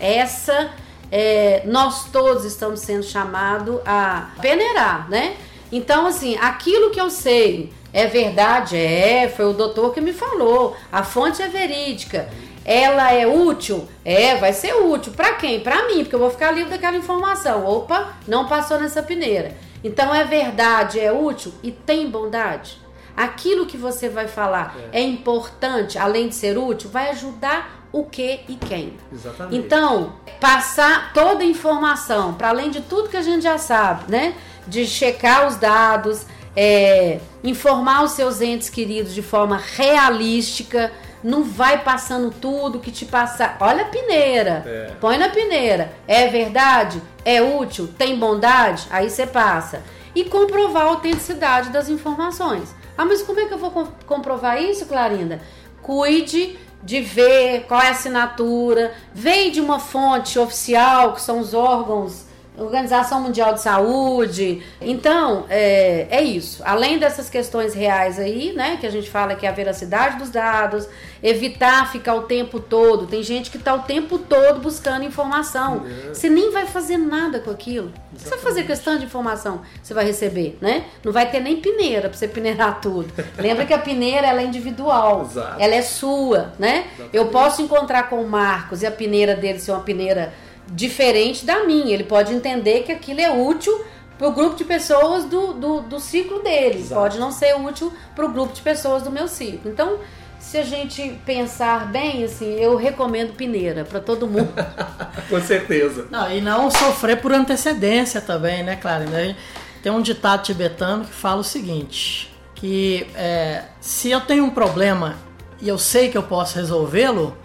[0.00, 0.70] Essa,
[1.12, 5.36] é, nós todos estamos sendo chamados a peneirar, né?
[5.70, 10.76] Então, assim, aquilo que eu sei é verdade, é, foi o doutor que me falou,
[10.90, 12.28] a fonte é verídica.
[12.64, 13.88] Ela é útil?
[14.04, 15.12] É, vai ser útil.
[15.12, 15.60] Pra quem?
[15.60, 17.66] Pra mim, porque eu vou ficar livre daquela informação.
[17.66, 19.56] Opa, não passou nessa peneira.
[19.82, 22.78] Então é verdade, é útil e tem bondade.
[23.16, 28.40] Aquilo que você vai falar é, importante, além de ser útil, vai ajudar o que
[28.48, 28.96] e quem.
[29.12, 29.56] Exatamente.
[29.56, 34.34] Então, passar toda a informação, para além de tudo que a gente já sabe, né?
[34.66, 36.24] De checar os dados,
[36.62, 40.92] é, informar os seus entes queridos de forma realística,
[41.24, 43.56] não vai passando tudo que te passar.
[43.60, 44.92] Olha a peneira, É.
[45.00, 45.90] põe na peneira.
[46.06, 47.00] É verdade?
[47.24, 47.88] É útil?
[47.96, 48.86] Tem bondade?
[48.90, 49.82] Aí você passa.
[50.14, 52.74] E comprovar a autenticidade das informações.
[52.98, 55.40] Ah, mas como é que eu vou com- comprovar isso, Clarinda?
[55.80, 61.54] Cuide de ver qual é a assinatura, vem de uma fonte oficial, que são os
[61.54, 62.24] órgãos,
[62.60, 64.62] Organização Mundial de Saúde.
[64.80, 66.62] Então, é, é isso.
[66.64, 70.30] Além dessas questões reais aí, né, que a gente fala que é a veracidade dos
[70.30, 70.86] dados,
[71.22, 73.06] evitar ficar o tempo todo.
[73.06, 75.84] Tem gente que está o tempo todo buscando informação.
[76.08, 77.92] Você nem vai fazer nada com aquilo.
[78.14, 80.84] Você vai fazer questão de informação você vai receber, né?
[81.04, 83.12] Não vai ter nem peneira para você peneirar tudo.
[83.38, 85.22] Lembra que a peneira ela é individual.
[85.22, 85.60] Exato.
[85.60, 86.86] Ela é sua, né?
[87.12, 90.32] Eu posso encontrar com o Marcos e a peneira dele ser uma peneira
[90.70, 91.92] diferente da minha.
[91.92, 93.84] Ele pode entender que aquilo é útil
[94.16, 96.80] para o grupo de pessoas do, do, do ciclo dele.
[96.80, 97.00] Exato.
[97.00, 99.70] Pode não ser útil para o grupo de pessoas do meu ciclo.
[99.70, 99.98] Então,
[100.38, 104.52] se a gente pensar bem, assim, eu recomendo peneira para todo mundo.
[105.28, 106.06] Com certeza.
[106.10, 109.36] Não, e não sofrer por antecedência também, né, Clarina?
[109.82, 115.16] Tem um ditado tibetano que fala o seguinte: que é, se eu tenho um problema
[115.60, 117.36] e eu sei que eu posso resolvê-lo,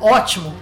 [0.00, 0.52] ótimo,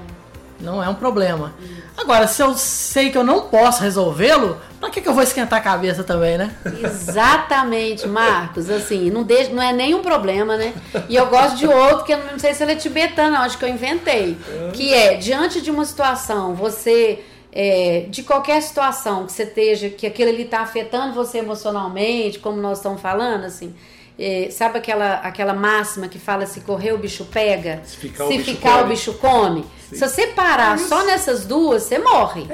[0.60, 1.54] não é um problema.
[1.96, 5.58] Agora, se eu sei que eu não posso resolvê-lo, pra que, que eu vou esquentar
[5.58, 6.54] a cabeça também, né?
[6.82, 8.68] Exatamente, Marcos.
[8.68, 10.72] Assim, não, deixa, não é nenhum problema, né?
[11.08, 13.64] E eu gosto de outro, que eu não sei se ele é tibetano, acho que
[13.64, 14.36] eu inventei.
[14.72, 17.24] Que é, diante de uma situação, você.
[17.52, 22.60] é, de qualquer situação que você esteja, que aquilo ali está afetando você emocionalmente, como
[22.60, 23.74] nós estamos falando, assim.
[24.18, 28.28] É, sabe aquela, aquela máxima que fala se correr o bicho pega, Se ficar o
[28.28, 28.88] bicho ficar o come.
[28.94, 29.64] bicho come?
[29.92, 32.44] Se você parar só nessas duas, você morre,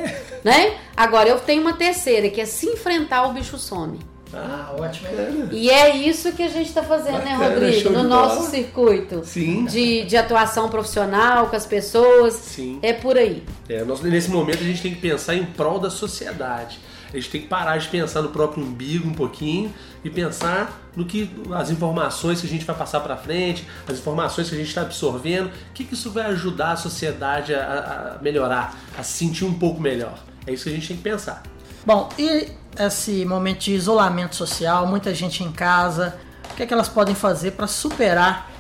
[0.44, 0.74] né?
[0.96, 3.98] Agora eu tenho uma terceira que é se enfrentar o bicho some.
[4.34, 5.08] Ah, ótimo.
[5.52, 7.80] E é isso que a gente está fazendo, né, Bacana, Rodrigo?
[7.82, 8.50] show No nosso bola.
[8.50, 9.66] circuito Sim.
[9.66, 12.32] de, de atuação profissional com as pessoas.
[12.34, 12.78] Sim.
[12.82, 13.42] É por aí.
[13.68, 16.78] É, nós, nesse momento a gente tem que pensar em prol da sociedade.
[17.12, 19.70] A gente tem que parar de pensar no próprio umbigo um pouquinho
[20.04, 24.48] e pensar no que as informações que a gente vai passar para frente, as informações
[24.48, 28.22] que a gente está absorvendo, o que, que isso vai ajudar a sociedade a, a
[28.22, 30.18] melhorar, a se sentir um pouco melhor.
[30.46, 31.42] É isso que a gente tem que pensar.
[31.84, 32.48] Bom, e
[32.78, 36.18] esse momento de isolamento social, muita gente em casa,
[36.50, 38.50] o que, é que elas podem fazer para superar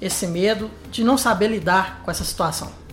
[0.00, 2.85] esse medo de não saber lidar com essa situação?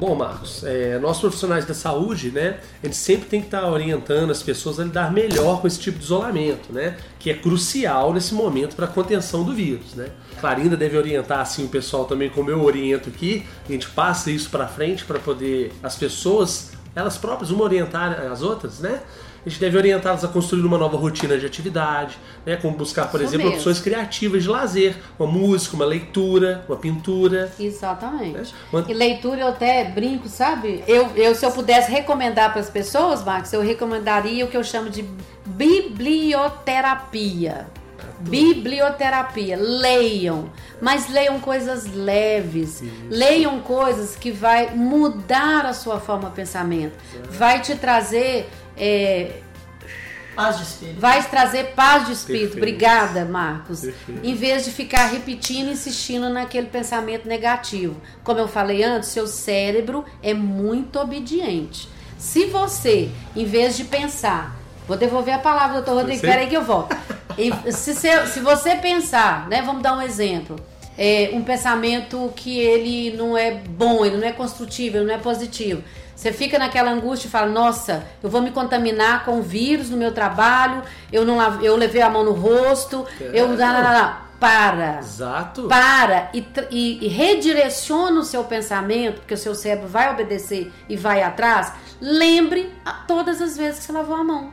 [0.00, 4.30] Bom, Marcos, é, nós profissionais da saúde, né, a gente sempre tem que estar orientando
[4.30, 8.32] as pessoas a lidar melhor com esse tipo de isolamento, né, que é crucial nesse
[8.32, 10.08] momento para a contenção do vírus, né.
[10.40, 14.48] Clarinda deve orientar assim o pessoal também, como eu oriento aqui, a gente passa isso
[14.48, 19.02] para frente para poder as pessoas, elas próprias, uma orientar as outras, né,
[19.44, 22.56] A gente deve orientá-los a construir uma nova rotina de atividade, né?
[22.56, 23.56] como buscar, por Isso exemplo, mesmo.
[23.58, 27.50] opções criativas de lazer, uma música, uma leitura, uma pintura.
[27.58, 28.52] Exatamente.
[28.52, 28.76] É.
[28.76, 30.84] Uma- E leitura eu até brinco, sabe?
[30.86, 34.64] Eu, eu se eu pudesse recomendar para as pessoas, Max, eu recomendaria o que eu
[34.64, 35.02] chamo de
[35.46, 37.66] biblioterapia.
[38.20, 39.56] Biblioterapia.
[39.58, 42.82] Leiam, mas leiam coisas leves.
[43.08, 46.92] Leiam coisas que vai mudar a sua forma de pensamento.
[47.30, 48.50] Vai te trazer
[48.80, 49.30] é,
[50.34, 51.00] Paz de espírito.
[51.00, 52.52] vai trazer paz de espírito.
[52.54, 52.56] Perfeito.
[52.58, 53.80] Obrigada, Marcos.
[53.80, 54.20] Perfeito.
[54.26, 57.96] Em vez de ficar repetindo, insistindo naquele pensamento negativo.
[58.24, 61.88] Como eu falei antes, seu cérebro é muito obediente.
[62.16, 64.56] Se você, em vez de pensar,
[64.86, 66.96] vou devolver a palavra, doutor Rodrigo, peraí que eu volto.
[67.38, 70.56] E se, se- se você pensar, né, vamos dar um exemplo,
[70.98, 75.18] é, um pensamento que ele não é bom, ele não é construtivo, ele não é
[75.18, 75.82] positivo.
[76.20, 79.96] Você fica naquela angústia e fala: Nossa, eu vou me contaminar com o vírus no
[79.96, 83.48] meu trabalho, eu não lave- eu levei a mão no rosto, eu.
[83.48, 84.30] Não, não, não.
[84.38, 84.98] Para.
[84.98, 85.62] Exato.
[85.68, 90.94] Para e, e- e redireciona o seu pensamento, porque o seu cérebro vai obedecer e
[90.96, 91.72] vai atrás.
[92.02, 94.50] Lembre a todas as vezes que você lavou a mão.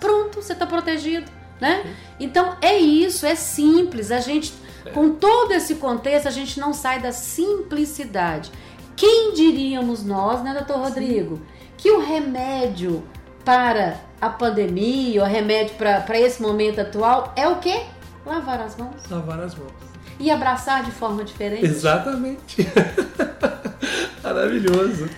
[0.00, 1.84] Pronto, você está protegido, né?
[2.20, 4.10] Então é isso, é simples.
[4.10, 4.52] A gente,
[4.92, 8.50] com todo esse contexto, a gente não sai da simplicidade.
[8.98, 11.40] Quem diríamos nós, né, doutor Rodrigo,
[11.76, 13.02] que o remédio
[13.44, 17.82] para a pandemia, o remédio para esse momento atual é o quê?
[18.26, 19.70] Lavar as mãos Lavar as mãos.
[20.18, 21.64] e abraçar de forma diferente.
[21.64, 22.66] Exatamente.
[24.34, 25.08] Maravilhoso.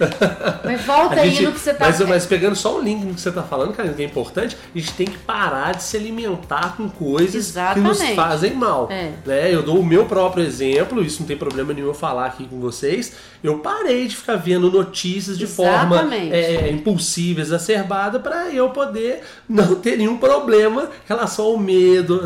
[0.64, 3.04] Mas volta A aí gente- no que você tá mas, mas pegando só o link
[3.04, 5.96] no que você tá falando, que é importante, a gente tem que parar de se
[5.96, 8.14] alimentar com coisas que nos Exatamente.
[8.16, 8.88] fazem mal.
[8.90, 9.12] É.
[9.26, 9.54] Né?
[9.54, 12.60] Eu dou o meu próprio exemplo, isso não tem problema nenhum eu falar aqui com
[12.60, 13.12] vocês.
[13.42, 16.34] Eu parei de ficar vendo notícias de forma Exatamente.
[16.34, 22.22] é, impulsiva, exacerbada, para eu poder não ter nenhum problema em relação ao medo,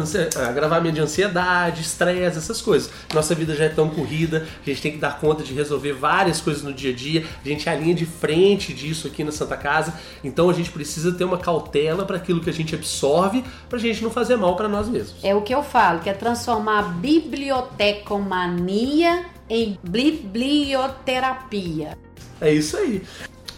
[0.49, 2.91] agravamento de ansiedade, estresse, essas coisas.
[3.15, 6.41] Nossa vida já é tão corrida, a gente tem que dar conta de resolver várias
[6.41, 7.25] coisas no dia a dia.
[7.45, 10.71] A gente é a linha de frente disso aqui na Santa Casa, então a gente
[10.71, 14.37] precisa ter uma cautela para aquilo que a gente absorve, para a gente não fazer
[14.37, 15.15] mal para nós mesmos.
[15.23, 21.97] É o que eu falo, que é transformar a bibliotecomania em biblioterapia.
[22.41, 23.03] É isso aí.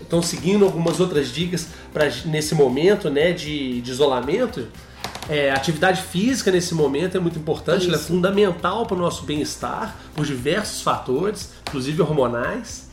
[0.01, 4.69] Então, seguindo algumas outras dicas para nesse momento né, de, de isolamento,
[5.29, 9.97] é, atividade física nesse momento é muito importante, ela é fundamental para o nosso bem-estar
[10.15, 12.86] por diversos fatores, inclusive hormonais.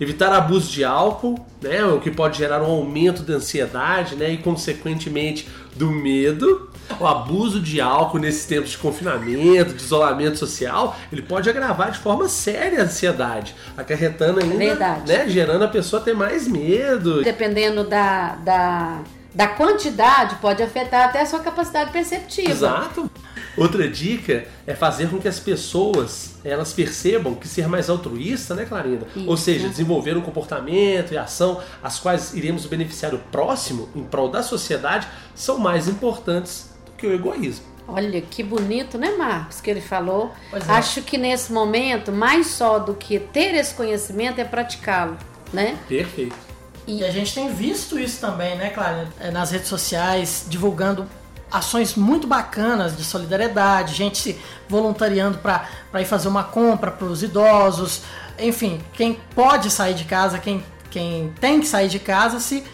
[0.00, 4.38] Evitar abuso de álcool, né, o que pode gerar um aumento da ansiedade né, e,
[4.38, 6.70] consequentemente, do medo.
[6.98, 11.98] O abuso de álcool nesses tempos de confinamento, de isolamento social, ele pode agravar de
[11.98, 15.12] forma séria a ansiedade, acarretando ainda, Verdade.
[15.12, 17.22] né, gerando a pessoa ter mais medo.
[17.22, 19.00] Dependendo da, da,
[19.38, 22.50] da quantidade, pode afetar até a sua capacidade perceptiva.
[22.50, 23.08] Exato.
[23.56, 28.64] Outra dica é fazer com que as pessoas elas percebam que ser mais altruísta, né,
[28.64, 29.06] Clarinda?
[29.14, 29.44] Ou Isso.
[29.44, 34.42] seja, desenvolver um comportamento e ação as quais iremos beneficiar o próximo em prol da
[34.42, 37.64] sociedade são mais importantes do que o egoísmo.
[37.86, 40.32] Olha que bonito, né, Marcos, que ele falou.
[40.50, 40.72] Pois é.
[40.72, 45.16] Acho que nesse momento, mais só do que ter esse conhecimento é praticá-lo,
[45.52, 45.78] né?
[45.88, 46.47] Perfeito.
[46.88, 49.06] E a gente tem visto isso também, né, Clara?
[49.20, 51.06] É, Nas redes sociais, divulgando
[51.52, 55.68] ações muito bacanas de solidariedade, gente se voluntariando para
[56.00, 58.00] ir fazer uma compra para os idosos.
[58.38, 62.64] Enfim, quem pode sair de casa, quem, quem tem que sair de casa, se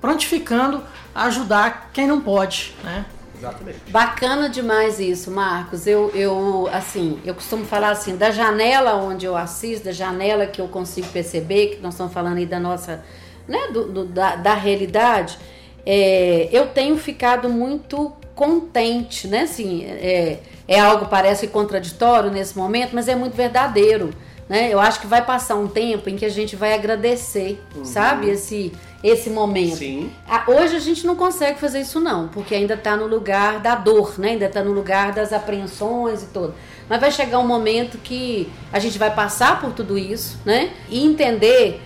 [0.00, 0.80] prontificando
[1.12, 3.04] a ajudar quem não pode, né?
[3.36, 3.78] Exatamente.
[3.90, 5.84] Bacana demais isso, Marcos.
[5.84, 10.60] Eu, eu, assim, eu costumo falar assim, da janela onde eu assisto, da janela que
[10.60, 13.04] eu consigo perceber, que nós estamos falando aí da nossa,
[13.48, 15.38] né, do, do- da, da realidade,
[15.86, 19.42] é, eu tenho ficado muito contente, né?
[19.42, 24.10] Assim, é, é algo parece contraditório nesse momento, mas é muito verdadeiro.
[24.48, 24.68] Né?
[24.70, 28.28] Eu acho que vai passar um tempo em que a gente vai agradecer, sabe?
[28.28, 28.72] Esse,
[29.02, 29.76] esse momento.
[29.76, 30.10] Sim.
[30.46, 34.18] Hoje a gente não consegue fazer isso não, porque ainda está no lugar da dor,
[34.18, 34.30] né?
[34.32, 36.54] Ainda está no lugar das apreensões e tudo.
[36.88, 40.70] Mas vai chegar um momento que a gente vai passar por tudo isso, né?
[40.90, 41.80] E entender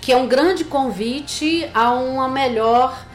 [0.00, 3.06] que é um grande convite a uma melhor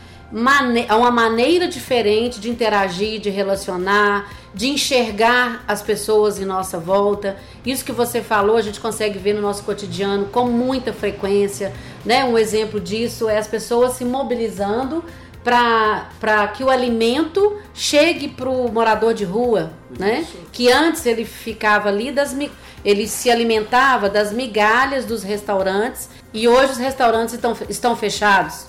[0.87, 7.37] a uma maneira diferente de interagir, de relacionar, de enxergar as pessoas em nossa volta.
[7.65, 11.73] Isso que você falou, a gente consegue ver no nosso cotidiano com muita frequência,
[12.05, 12.23] né?
[12.25, 15.03] Um exemplo disso é as pessoas se mobilizando
[15.43, 20.25] para que o alimento chegue para o morador de rua, né?
[20.51, 22.35] Que antes ele ficava ali das
[22.83, 28.67] ele se alimentava das migalhas dos restaurantes e hoje os restaurantes estão, estão fechados.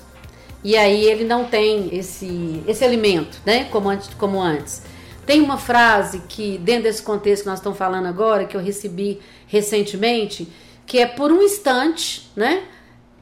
[0.62, 3.64] e aí ele não tem esse, esse alimento, né?
[3.70, 4.82] Como antes, como antes.
[5.24, 9.20] Tem uma frase que, dentro desse contexto que nós estamos falando agora, que eu recebi
[9.46, 10.48] recentemente,
[10.86, 12.64] que é por um instante, né?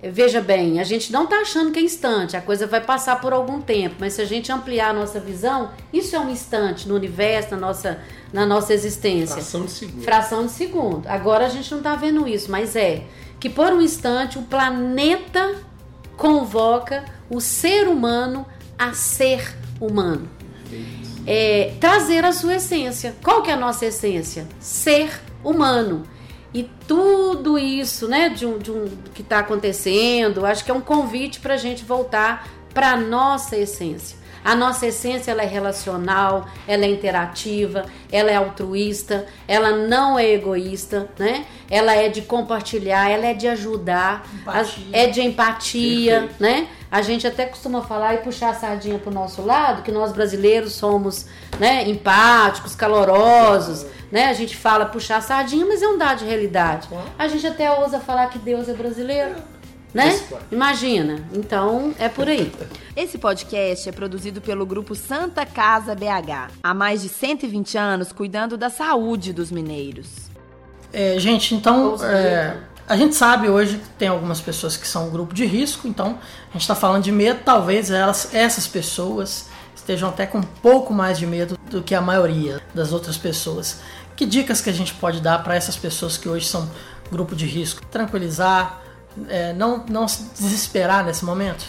[0.00, 3.32] Veja bem, a gente não está achando que é instante, a coisa vai passar por
[3.32, 6.94] algum tempo, mas se a gente ampliar a nossa visão, isso é um instante no
[6.94, 7.98] universo, na nossa,
[8.32, 9.34] na nossa existência.
[9.34, 10.02] Fração de segundo.
[10.04, 11.06] Fração de segundo.
[11.08, 13.02] Agora a gente não está vendo isso, mas é
[13.40, 15.56] que por um instante o planeta
[16.16, 18.46] convoca o ser humano
[18.78, 20.28] a ser humano.
[21.26, 23.16] É, trazer a sua essência.
[23.22, 24.46] Qual que é a nossa essência?
[24.60, 25.10] Ser
[25.44, 26.04] humano.
[26.52, 30.80] E tudo isso, né, de um, de um que está acontecendo, acho que é um
[30.80, 34.17] convite para a gente voltar para nossa essência.
[34.44, 40.30] A nossa essência ela é relacional, ela é interativa, ela é altruísta, ela não é
[40.32, 41.44] egoísta, né?
[41.70, 44.84] Ela é de compartilhar, ela é de ajudar, Empatia.
[44.92, 46.42] é de empatia, Perfeito.
[46.42, 46.68] né?
[46.90, 50.72] A gente até costuma falar e puxar a sardinha pro nosso lado, que nós brasileiros
[50.72, 51.26] somos,
[51.60, 54.26] né, empáticos, calorosos, né?
[54.26, 56.88] A gente fala puxar a sardinha, mas é um dado de realidade.
[57.18, 59.34] A gente até ousa falar que Deus é brasileiro,
[59.92, 60.20] né?
[60.50, 61.24] Imagina.
[61.32, 62.52] Então, é por aí.
[62.96, 68.56] Esse podcast é produzido pelo grupo Santa Casa BH, há mais de 120 anos cuidando
[68.56, 70.28] da saúde dos mineiros.
[70.92, 72.56] É, gente, então é,
[72.88, 76.18] a gente sabe hoje que tem algumas pessoas que são um grupo de risco, então
[76.48, 80.92] a gente está falando de medo, talvez elas, essas pessoas estejam até com um pouco
[80.92, 83.80] mais de medo do que a maioria das outras pessoas.
[84.16, 86.68] Que dicas que a gente pode dar para essas pessoas que hoje são
[87.10, 87.84] grupo de risco?
[87.86, 88.82] Tranquilizar,
[89.28, 91.64] é, não, não se desesperar nesse momento?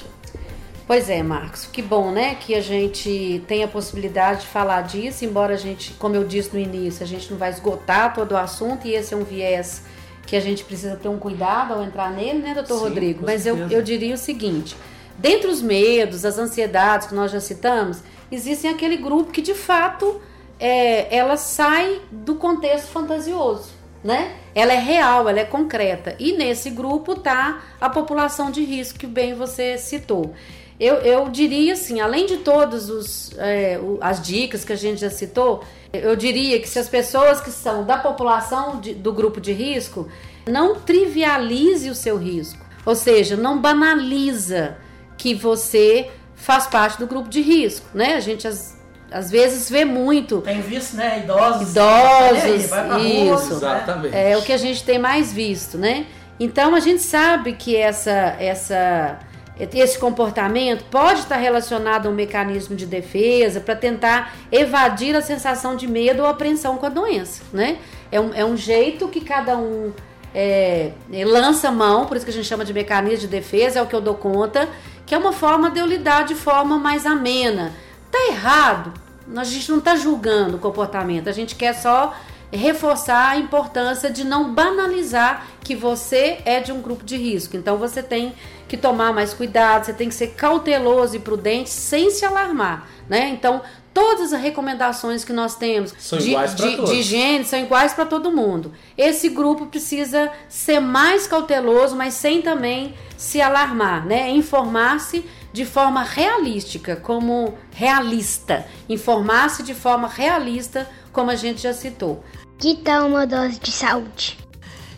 [0.90, 5.24] Pois é, Marcos, que bom, né, que a gente tem a possibilidade de falar disso,
[5.24, 8.38] embora a gente, como eu disse no início, a gente não vai esgotar todo o
[8.38, 9.84] assunto e esse é um viés
[10.26, 13.24] que a gente precisa ter um cuidado ao entrar nele, né, doutor Sim, Rodrigo?
[13.24, 14.76] Mas eu, eu diria o seguinte:
[15.18, 18.00] dentre os medos, as ansiedades que nós já citamos,
[18.32, 20.20] existem aquele grupo que de fato
[20.60, 23.70] é, ela sai do contexto fantasioso,
[24.04, 24.36] né?
[24.60, 26.16] Ela é real, ela é concreta.
[26.20, 30.34] E nesse grupo tá a população de risco que bem você citou.
[30.80, 35.62] Eu, eu diria assim, além de todas é, as dicas que a gente já citou,
[35.92, 40.08] eu diria que se as pessoas que são da população de- do grupo de risco
[40.48, 44.78] não trivialize o seu risco, ou seja, não banaliza
[45.18, 48.16] que você faz parte do grupo de risco, né?
[48.16, 48.79] A gente às,
[49.12, 51.20] às vezes vê muito Tem visto, né?
[51.24, 51.72] Idosos.
[51.72, 53.50] Idosos, É, vai pra rua, isso.
[53.50, 53.56] né?
[53.56, 54.16] Exatamente.
[54.16, 56.06] é o que a gente tem mais visto, né?
[56.40, 59.20] Então a gente sabe que essa, essa,
[59.60, 65.76] esse comportamento pode estar relacionado a um mecanismo de defesa para tentar evadir a sensação
[65.76, 67.78] de medo ou apreensão com a doença, né?
[68.12, 69.92] É um, é um jeito que cada um
[70.34, 73.82] é, é, lança mão, por isso que a gente chama de mecanismo de defesa, é
[73.82, 74.70] o que eu dou conta,
[75.06, 77.74] que é uma forma de eu lidar de forma mais amena.
[78.12, 78.94] Tá errado,
[79.36, 82.14] a gente não está julgando o comportamento, a gente quer só
[82.52, 87.56] reforçar a importância de não banalizar que você é de um grupo de risco.
[87.56, 88.34] Então você tem
[88.68, 93.30] que tomar mais cuidado, você tem que ser cauteloso e prudente sem se alarmar, né?
[93.30, 93.62] Então
[93.94, 98.32] todas as recomendações que nós temos São de, de- de higiene são iguais para todo
[98.32, 98.72] mundo.
[98.98, 104.30] Esse grupo precisa ser mais cauteloso, mas sem também se alarmar, né?
[104.32, 108.66] Informar-se de forma realística, como realista.
[108.88, 112.24] Informar-se de forma realista, como a gente já citou.
[112.58, 114.38] Que tal uma dose de saúde?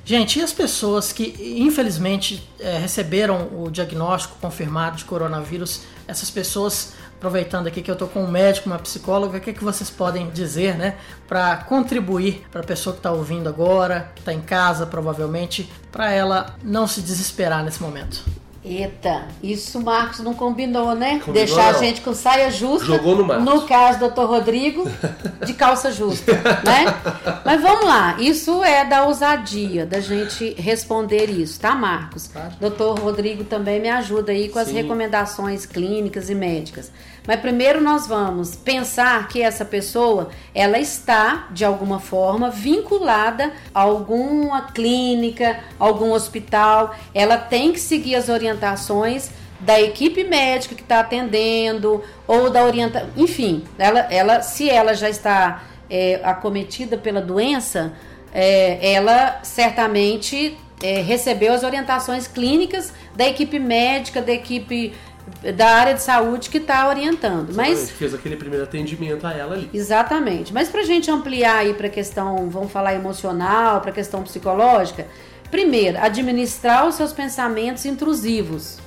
[0.03, 5.83] Gente, e as pessoas que infelizmente é, receberam o diagnóstico confirmado de coronavírus?
[6.07, 9.53] Essas pessoas, aproveitando aqui que eu tô com um médico, uma psicóloga, o que, é
[9.53, 10.97] que vocês podem dizer, né,
[11.27, 16.11] para contribuir para a pessoa que está ouvindo agora, que está em casa provavelmente, para
[16.11, 18.25] ela não se desesperar nesse momento?
[18.63, 21.13] Eita, isso o Marcos não combinou, né?
[21.13, 21.79] Combinou, Deixar a não.
[21.79, 22.85] gente com saia justa.
[22.85, 23.43] Jogou no Marcos.
[23.45, 24.21] No caso do Dr.
[24.21, 24.87] Rodrigo,
[25.43, 26.33] de calça justa,
[26.63, 26.85] né?
[27.43, 32.29] Mas vamos lá, isso é da ousadia da gente responder isso, tá, Marcos?
[32.59, 34.75] Doutor Rodrigo também me ajuda aí com as Sim.
[34.75, 36.91] recomendações clínicas e médicas.
[37.27, 43.81] Mas primeiro nós vamos pensar que essa pessoa, ela está de alguma forma vinculada a
[43.81, 51.01] alguma clínica, algum hospital, ela tem que seguir as orientações da equipe médica que está
[51.01, 57.93] atendendo ou da orienta, enfim, ela, ela, se ela já está é, acometida pela doença,
[58.33, 64.93] é, ela certamente é, recebeu as orientações clínicas da equipe médica, da equipe
[65.55, 67.53] da área de saúde que está orientando.
[67.53, 69.69] Mas fez aquele primeiro atendimento a ela ali.
[69.73, 70.53] Exatamente.
[70.53, 74.21] Mas para a gente ampliar aí para a questão, vamos falar emocional, para a questão
[74.23, 75.07] psicológica,
[75.49, 78.77] primeiro, administrar os seus pensamentos intrusivos.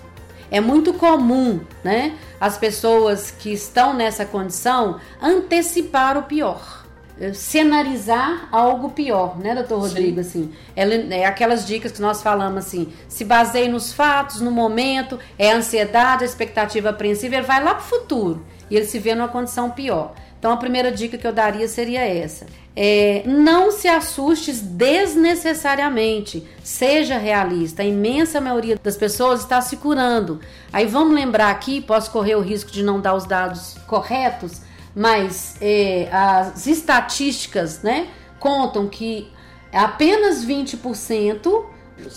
[0.51, 6.84] é muito comum, né, as pessoas que estão nessa condição antecipar o pior
[7.33, 10.23] cenarizar algo pior, né, doutor Rodrigo?
[10.23, 10.53] Sim.
[10.75, 15.19] Assim, é, é aquelas dicas que nós falamos assim: se baseie nos fatos, no momento,
[15.39, 18.99] é a ansiedade, a expectativa apreensiva, ele vai lá para o futuro e ele se
[18.99, 20.15] vê numa condição pior.
[20.39, 22.47] Então a primeira dica que eu daria seria essa:
[22.77, 27.83] é, não se assuste desnecessariamente, seja realista.
[27.83, 30.41] A imensa maioria das pessoas está se curando.
[30.73, 34.61] Aí vamos lembrar aqui, posso correr o risco de não dar os dados corretos
[34.95, 39.31] mas é, as estatísticas né, contam que
[39.73, 41.65] apenas 20%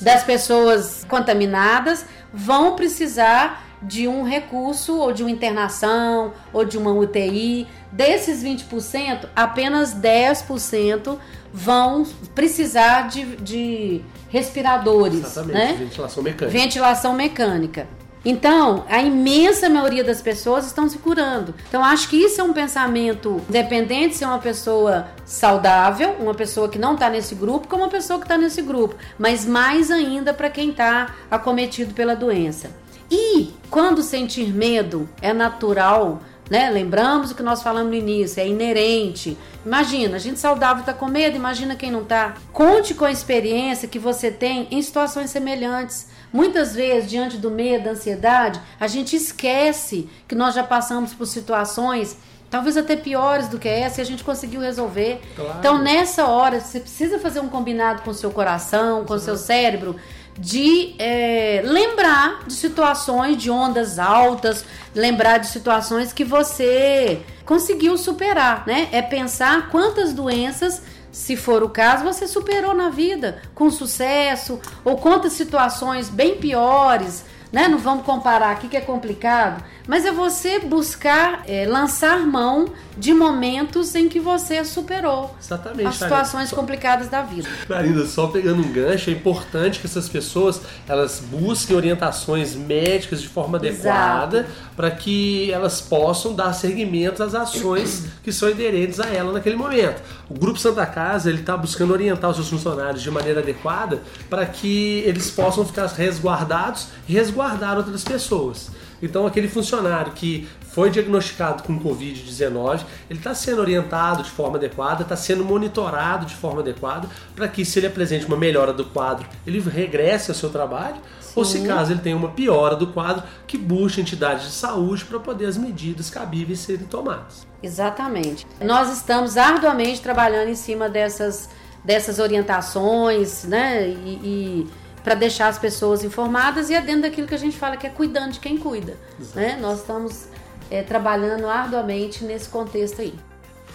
[0.01, 6.91] das pessoas contaminadas vão precisar de um recurso ou de uma internação ou de uma
[6.91, 7.67] UTI.
[7.91, 11.17] Desses 20%, apenas 10%
[11.53, 15.19] vão precisar de, de respiradores.
[15.19, 15.73] Exatamente, né?
[15.79, 16.59] ventilação mecânica.
[16.59, 17.87] Ventilação mecânica.
[18.29, 21.55] Então, a imensa maioria das pessoas estão se curando.
[21.69, 26.67] Então, acho que isso é um pensamento, independente se é uma pessoa saudável, uma pessoa
[26.67, 30.33] que não está nesse grupo, como uma pessoa que está nesse grupo, mas mais ainda
[30.33, 32.69] para quem está acometido pela doença.
[33.09, 36.69] E quando sentir medo é natural, né?
[36.69, 39.37] Lembramos o que nós falamos no início, é inerente.
[39.65, 42.33] Imagina, a gente saudável está com medo, imagina quem não está.
[42.51, 46.07] Conte com a experiência que você tem em situações semelhantes.
[46.37, 51.25] Muitas vezes, diante do medo, da ansiedade, a gente esquece que nós já passamos por
[51.25, 52.15] situações
[52.47, 55.19] talvez até piores do que essa e a gente conseguiu resolver.
[55.35, 55.55] Claro.
[55.57, 59.35] Então, nessa hora, você precisa fazer um combinado com o seu coração, com o seu
[59.35, 59.95] cérebro,
[60.37, 64.63] de é, lembrar de situações de ondas altas,
[64.93, 68.89] lembrar de situações que você conseguiu superar, né?
[68.91, 74.97] É pensar quantas doenças se for o caso, você superou na vida com sucesso, ou
[74.97, 77.67] quantas situações bem piores, né?
[77.67, 83.13] Não vamos comparar aqui que é complicado, mas é você buscar é, lançar mão de
[83.13, 87.47] momentos em que você superou Exatamente, as situações complicadas da vida.
[87.69, 93.27] Marina, só pegando um gancho, é importante que essas pessoas elas busquem orientações médicas de
[93.27, 99.31] forma adequada para que elas possam dar seguimento às ações que são inerentes a ela
[99.31, 100.01] naquele momento.
[100.29, 104.45] O Grupo Santa Casa ele está buscando orientar os seus funcionários de maneira adequada para
[104.45, 108.69] que eles possam ficar resguardados e resguardar outras pessoas.
[109.01, 115.03] Então, aquele funcionário que foi diagnosticado com Covid-19, ele está sendo orientado de forma adequada,
[115.03, 119.27] está sendo monitorado de forma adequada, para que, se ele apresente uma melhora do quadro,
[119.45, 121.33] ele regresse ao seu trabalho, Sim.
[121.35, 125.19] ou se caso ele tenha uma piora do quadro, que busque entidades de saúde para
[125.19, 127.47] poder as medidas cabíveis serem tomadas.
[127.61, 128.45] Exatamente.
[128.61, 131.49] Nós estamos arduamente trabalhando em cima dessas,
[131.83, 133.87] dessas orientações, né?
[133.87, 134.67] e, e
[135.07, 137.89] para deixar as pessoas informadas e é dentro daquilo que a gente fala que é
[137.89, 138.97] cuidando de quem cuida.
[139.33, 139.57] Né?
[139.61, 140.27] Nós estamos
[140.69, 143.13] é, trabalhando arduamente nesse contexto aí.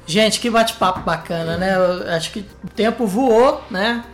[0.06, 1.74] Gente, que bate-papo bacana, né?
[1.74, 4.04] Eu acho que o tempo voou, né?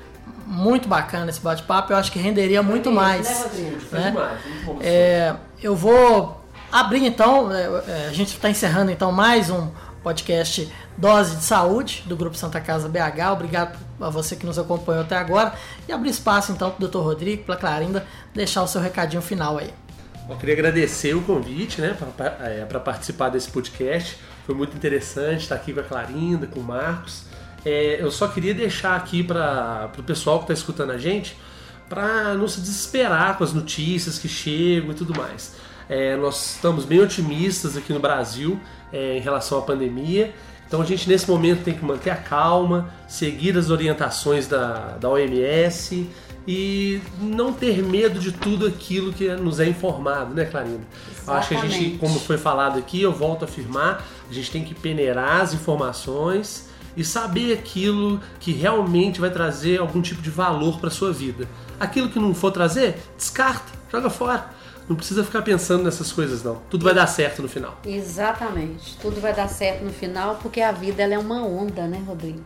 [0.47, 1.92] Muito bacana esse bate-papo.
[1.92, 3.28] Eu acho que renderia muito mais.
[3.53, 3.78] Né?
[3.92, 4.14] Né?
[4.64, 6.42] Muito é, eu vou
[6.74, 9.70] abrir então, é, é, a gente está encerrando então mais um
[10.02, 10.68] podcast
[10.98, 13.32] Dose de Saúde do Grupo Santa Casa BH.
[13.32, 15.54] Obrigado a você que nos acompanhou até agora
[15.88, 16.98] e abrir espaço então para o Dr.
[16.98, 18.04] Rodrigo, para a Clarinda,
[18.34, 19.72] deixar o seu recadinho final aí.
[20.28, 24.18] Eu queria agradecer o convite né, para é, participar desse podcast.
[24.44, 27.22] Foi muito interessante estar aqui com a Clarinda, com o Marcos.
[27.64, 31.36] É, eu só queria deixar aqui para o pessoal que está escutando a gente
[31.88, 35.54] para não se desesperar com as notícias que chegam e tudo mais.
[35.89, 38.59] É, nós estamos bem otimistas aqui no Brasil
[38.93, 40.35] é, em relação à pandemia.
[40.66, 45.09] Então a gente nesse momento tem que manter a calma, seguir as orientações da, da
[45.09, 46.09] OMS
[46.47, 50.80] e não ter medo de tudo aquilo que nos é informado, né, Clarina?
[51.26, 54.51] Eu acho que a gente, como foi falado aqui, eu volto a afirmar, a gente
[54.51, 60.30] tem que peneirar as informações e saber aquilo que realmente vai trazer algum tipo de
[60.30, 61.49] valor para sua vida.
[61.80, 64.51] Aquilo que não for trazer, descarta, joga fora.
[64.89, 66.57] Não precisa ficar pensando nessas coisas, não.
[66.68, 67.78] Tudo vai dar certo no final.
[67.87, 68.97] Exatamente.
[68.99, 72.41] Tudo vai dar certo no final, porque a vida ela é uma onda, né, Rodrigo?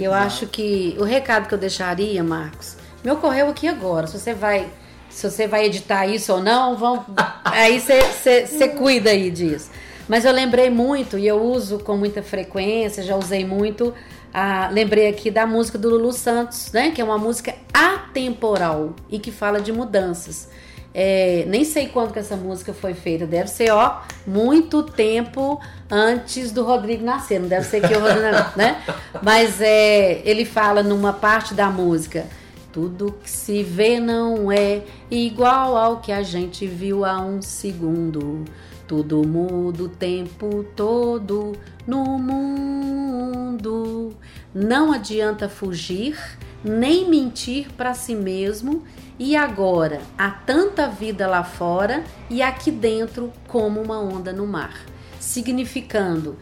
[0.00, 4.06] Eu acho que o recado que eu deixaria, Marcos, me ocorreu aqui agora.
[4.06, 4.66] Se você vai,
[5.10, 7.04] se você vai editar isso ou não, vão,
[7.44, 9.70] aí você cuida aí disso.
[10.08, 13.92] Mas eu lembrei muito e eu uso com muita frequência, já usei muito.
[14.32, 16.90] Ah, lembrei aqui da música do Lulu Santos, né?
[16.90, 20.48] Que é uma música atemporal e que fala de mudanças.
[20.96, 23.26] É, nem sei quando que essa música foi feita.
[23.26, 27.40] Deve ser, ó, muito tempo antes do Rodrigo nascer.
[27.40, 28.22] Não deve ser que o Rodrigo,
[28.54, 28.80] né?
[29.20, 32.24] Mas é, ele fala numa parte da música.
[32.72, 38.44] Tudo que se vê não é igual ao que a gente viu há um segundo.
[38.86, 44.14] Tudo muda o tempo todo no mundo.
[44.54, 46.16] Não adianta fugir,
[46.64, 48.82] nem mentir para si mesmo.
[49.18, 54.74] E agora, há tanta vida lá fora e aqui dentro como uma onda no mar.
[55.20, 56.36] Significando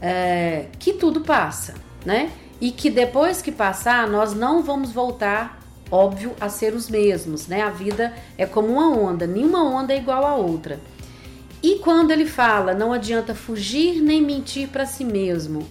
[0.00, 2.32] é, que tudo passa, né?
[2.60, 5.60] E que depois que passar, nós não vamos voltar,
[5.90, 7.62] óbvio, a ser os mesmos, né?
[7.62, 10.80] A vida é como uma onda, nenhuma onda é igual a outra.
[11.62, 15.66] E quando ele fala, não adianta fugir nem mentir para si mesmo,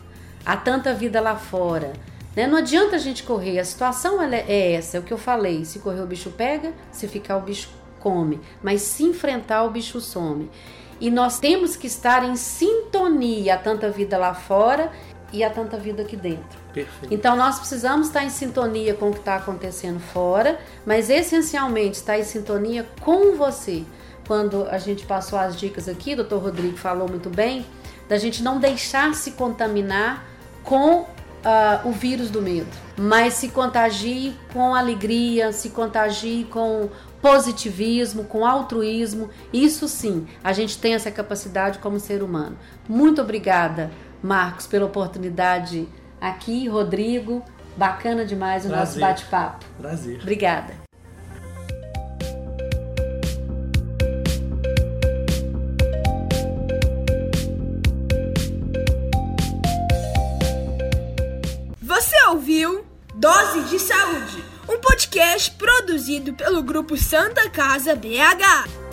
[0.46, 1.94] há tanta vida lá fora.
[2.38, 2.46] Né?
[2.46, 5.80] Não adianta a gente correr, a situação é essa, é o que eu falei: se
[5.80, 7.68] correr o bicho pega, se ficar o bicho
[8.00, 10.48] come, mas se enfrentar o bicho some.
[11.02, 14.92] E nós temos que estar em sintonia, há tanta vida lá fora
[15.34, 16.60] e há tanta vida aqui dentro.
[16.72, 17.12] Perfeito.
[17.12, 22.20] Então nós precisamos estar em sintonia com o que está acontecendo fora, mas essencialmente estar
[22.20, 23.84] em sintonia com você
[24.28, 27.66] quando a gente passou as dicas aqui, o doutor Rodrigo falou muito bem,
[28.08, 30.24] da gente não deixar se contaminar
[30.64, 31.08] com
[31.48, 32.68] uh, o vírus do medo,
[32.98, 36.90] mas se contagie com alegria, se contagie com
[37.22, 39.30] positivismo, com altruísmo.
[39.54, 42.58] Isso sim, a gente tem essa capacidade como ser humano.
[42.88, 43.90] Muito obrigada,
[44.22, 45.88] Marcos, pela oportunidade
[46.20, 47.44] aqui, Rodrigo.
[47.78, 48.86] Bacana demais o Prazer.
[48.86, 49.66] nosso bate-papo.
[49.80, 50.20] Prazer.
[50.22, 50.87] Obrigada.
[62.30, 68.87] Ouviu Dose de Saúde, um podcast produzido pelo grupo Santa Casa BH.